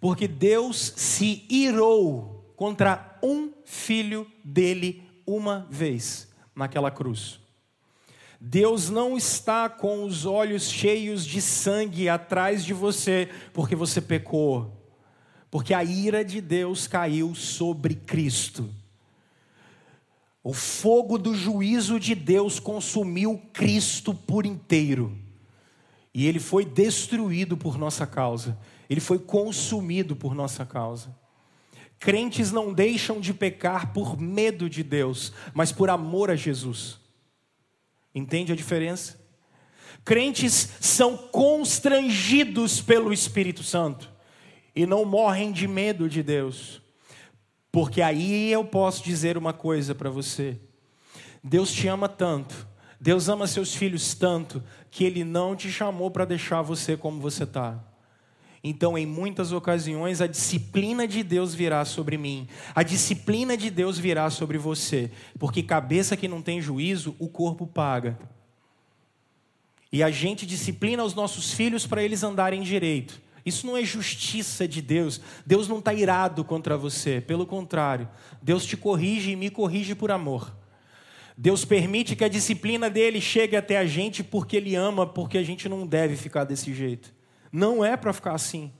[0.00, 7.40] Porque Deus se irou contra um filho dele uma vez naquela cruz.
[8.40, 14.84] Deus não está com os olhos cheios de sangue atrás de você porque você pecou,
[15.48, 18.68] porque a ira de Deus caiu sobre Cristo.
[20.42, 25.16] O fogo do juízo de Deus consumiu Cristo por inteiro.
[26.12, 28.58] E ele foi destruído por nossa causa.
[28.90, 31.16] Ele foi consumido por nossa causa.
[32.02, 36.98] Crentes não deixam de pecar por medo de Deus, mas por amor a Jesus.
[38.12, 39.20] Entende a diferença?
[40.04, 44.10] Crentes são constrangidos pelo Espírito Santo
[44.74, 46.82] e não morrem de medo de Deus.
[47.70, 50.58] Porque aí eu posso dizer uma coisa para você:
[51.40, 52.66] Deus te ama tanto,
[53.00, 57.44] Deus ama seus filhos tanto, que Ele não te chamou para deixar você como você
[57.44, 57.91] está.
[58.64, 63.98] Então, em muitas ocasiões, a disciplina de Deus virá sobre mim, a disciplina de Deus
[63.98, 68.16] virá sobre você, porque cabeça que não tem juízo, o corpo paga.
[69.90, 73.20] E a gente disciplina os nossos filhos para eles andarem direito.
[73.44, 75.20] Isso não é justiça de Deus.
[75.44, 78.08] Deus não está irado contra você, pelo contrário,
[78.40, 80.56] Deus te corrige e me corrige por amor.
[81.36, 85.42] Deus permite que a disciplina dele chegue até a gente porque ele ama, porque a
[85.42, 87.12] gente não deve ficar desse jeito.
[87.52, 88.72] Não é para ficar assim.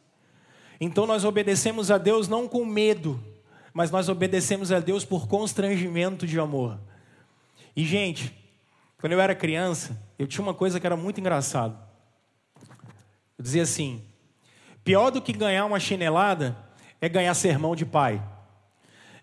[0.80, 3.22] Então nós obedecemos a Deus não com medo,
[3.72, 6.80] mas nós obedecemos a Deus por constrangimento de amor.
[7.76, 8.34] E, gente,
[8.98, 11.78] quando eu era criança, eu tinha uma coisa que era muito engraçado.
[13.38, 14.02] Eu dizia assim:
[14.84, 16.56] pior do que ganhar uma chinelada
[17.00, 18.22] é ganhar sermão de pai.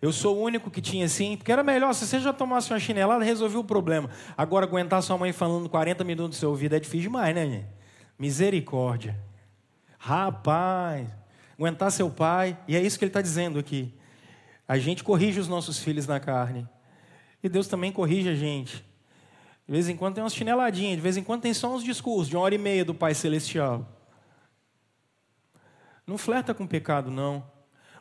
[0.02, 2.80] Eu sou o único que tinha assim, porque era melhor, se você já tomasse uma
[2.80, 4.10] chinelada, resolveu o problema.
[4.38, 7.68] Agora, aguentar sua mãe falando 40 minutos do seu ouvido é difícil demais, né, gente?
[8.18, 9.28] Misericórdia.
[10.00, 11.08] Rapaz,
[11.58, 13.93] aguentar seu pai, e é isso que ele está dizendo aqui.
[14.66, 16.68] A gente corrige os nossos filhos na carne,
[17.43, 18.84] e Deus também corrige a gente.
[19.68, 22.30] De vez em quando tem umas chineladinhas, de vez em quando tem só uns discursos
[22.30, 23.88] de uma hora e meia do Pai Celestial.
[26.08, 27.45] Não flerta com pecado, não.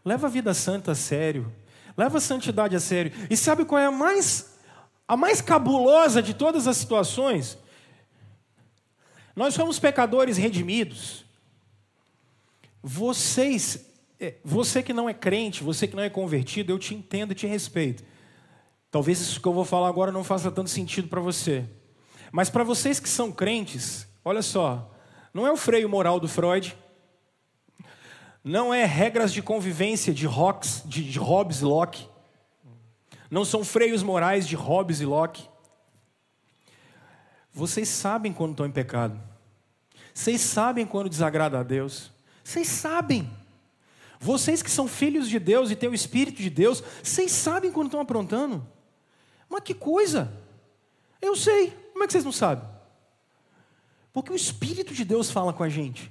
[0.02, 1.52] Leva a vida santa a sério.
[1.94, 3.12] Leva a santidade a sério.
[3.28, 4.58] E sabe qual é a mais,
[5.06, 7.58] a mais cabulosa de todas as situações?
[9.36, 11.27] Nós somos pecadores redimidos.
[12.82, 13.86] Vocês,
[14.20, 17.34] é, você que não é crente, você que não é convertido, eu te entendo e
[17.34, 18.04] te respeito.
[18.90, 21.64] Talvez isso que eu vou falar agora não faça tanto sentido para você.
[22.32, 24.94] Mas para vocês que são crentes, olha só,
[25.32, 26.76] não é o freio moral do Freud,
[28.42, 30.26] não é regras de convivência de,
[30.86, 32.08] de, de Hobbes e Locke,
[33.30, 35.48] não são freios morais de Hobbes e Locke.
[37.52, 39.20] Vocês sabem quando estão em pecado.
[40.14, 42.10] Vocês sabem quando desagrada a Deus.
[42.48, 43.30] Vocês sabem.
[44.18, 47.88] Vocês que são filhos de Deus e têm o Espírito de Deus, vocês sabem quando
[47.88, 48.66] estão aprontando.
[49.50, 50.32] Mas que coisa!
[51.20, 51.74] Eu sei.
[51.92, 52.66] Como é que vocês não sabem?
[54.14, 56.10] Porque o Espírito de Deus fala com a gente.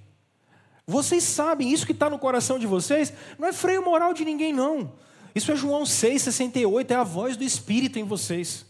[0.86, 4.54] Vocês sabem, isso que está no coração de vocês não é freio moral de ninguém,
[4.54, 4.94] não.
[5.34, 8.64] Isso é João 6, 68, é a voz do Espírito em vocês.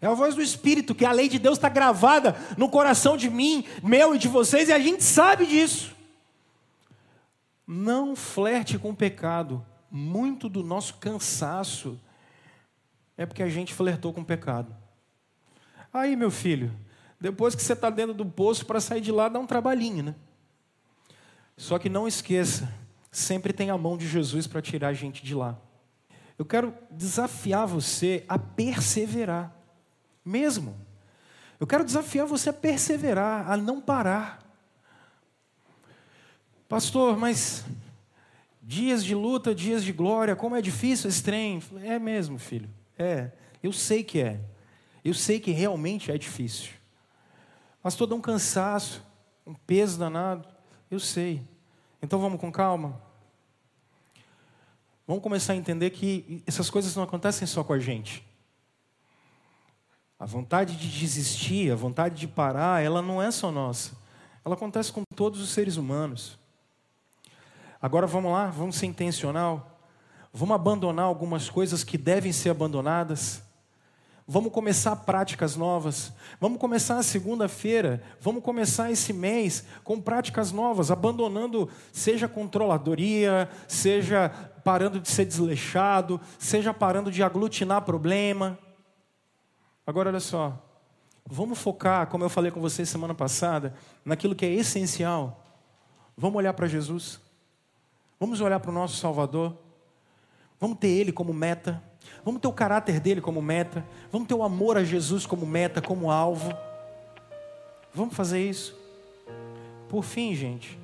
[0.00, 3.28] É a voz do Espírito, que a lei de Deus está gravada no coração de
[3.28, 5.99] mim, meu e de vocês, e a gente sabe disso.
[7.72, 9.64] Não flerte com o pecado.
[9.88, 12.00] Muito do nosso cansaço
[13.16, 14.74] é porque a gente flertou com o pecado.
[15.92, 16.72] Aí, meu filho,
[17.20, 20.14] Depois que você está dentro do poço, para sair de lá dá um trabalhinho, né?
[21.54, 22.72] Só que não esqueça,
[23.12, 25.58] sempre tem a mão de Jesus para tirar a gente de lá.
[26.38, 29.54] Eu quero desafiar você a perseverar,
[30.24, 30.74] mesmo.
[31.60, 34.39] Eu quero desafiar você a perseverar, a não parar.
[36.70, 37.64] Pastor, mas
[38.62, 41.60] dias de luta, dias de glória, como é difícil esse trem.
[41.82, 42.70] É mesmo, filho.
[42.96, 43.32] É.
[43.60, 44.40] Eu sei que é.
[45.04, 46.70] Eu sei que realmente é difícil.
[47.82, 49.04] Pastor, dá um cansaço,
[49.44, 50.46] um peso danado.
[50.88, 51.42] Eu sei.
[52.00, 53.02] Então vamos com calma.
[55.08, 58.24] Vamos começar a entender que essas coisas não acontecem só com a gente.
[60.16, 63.98] A vontade de desistir, a vontade de parar, ela não é só nossa.
[64.44, 66.38] Ela acontece com todos os seres humanos.
[67.80, 69.80] Agora vamos lá, vamos ser intencional.
[70.32, 73.42] Vamos abandonar algumas coisas que devem ser abandonadas.
[74.26, 76.12] Vamos começar práticas novas.
[76.38, 78.00] Vamos começar a segunda-feira.
[78.20, 84.28] Vamos começar esse mês com práticas novas, abandonando, seja controladoria, seja
[84.62, 88.56] parando de ser desleixado, seja parando de aglutinar problema.
[89.84, 90.64] Agora, olha só.
[91.26, 93.74] Vamos focar, como eu falei com vocês semana passada,
[94.04, 95.44] naquilo que é essencial.
[96.16, 97.29] Vamos olhar para Jesus.
[98.20, 99.56] Vamos olhar para o nosso Salvador.
[100.60, 101.82] Vamos ter Ele como meta.
[102.22, 103.82] Vamos ter o caráter dele como meta.
[104.12, 106.52] Vamos ter o amor a Jesus como meta, como alvo.
[107.94, 108.78] Vamos fazer isso.
[109.88, 110.78] Por fim, gente,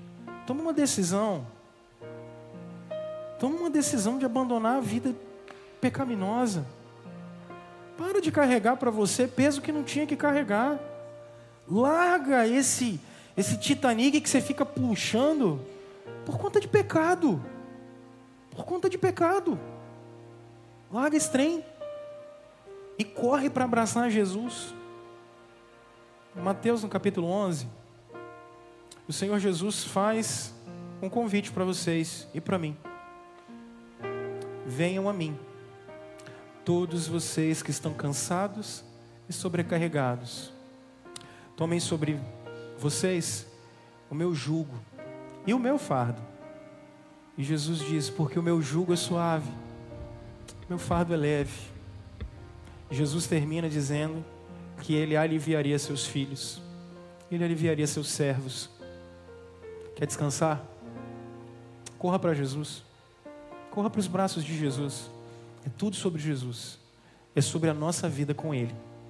[0.47, 1.47] toma uma decisão.
[3.39, 5.15] Toma uma decisão de abandonar a vida
[5.79, 6.67] pecaminosa.
[7.99, 10.81] Para de carregar para você peso que não tinha que carregar.
[11.69, 12.99] Larga esse
[13.37, 15.61] esse Titanic que você fica puxando
[16.27, 17.41] por conta de pecado.
[18.51, 19.59] Por conta de pecado.
[20.93, 21.65] Larga esse trem.
[22.99, 24.75] E corre para abraçar Jesus.
[26.35, 27.67] Mateus no capítulo 11,
[29.09, 30.55] o Senhor Jesus faz
[31.01, 32.77] um convite para vocês e para mim.
[34.67, 35.39] Venham a mim,
[36.63, 38.85] todos vocês que estão cansados
[39.27, 40.53] e sobrecarregados.
[41.57, 42.21] Tomem sobre
[42.79, 43.47] vocês
[44.11, 44.75] o meu jugo
[45.47, 46.21] e o meu fardo.
[47.39, 49.51] E Jesus diz: Porque o meu jugo é suave
[50.69, 51.71] meu fardo é leve.
[52.91, 54.25] Jesus termina dizendo
[54.83, 56.61] que ele aliviaria seus filhos,
[57.31, 58.69] ele aliviaria seus servos.
[59.95, 60.65] Quer descansar?
[61.99, 62.85] Corra para Jesus,
[63.71, 65.11] corra para os braços de Jesus.
[65.65, 66.79] É tudo sobre Jesus,
[67.35, 68.75] é sobre a nossa vida com Ele.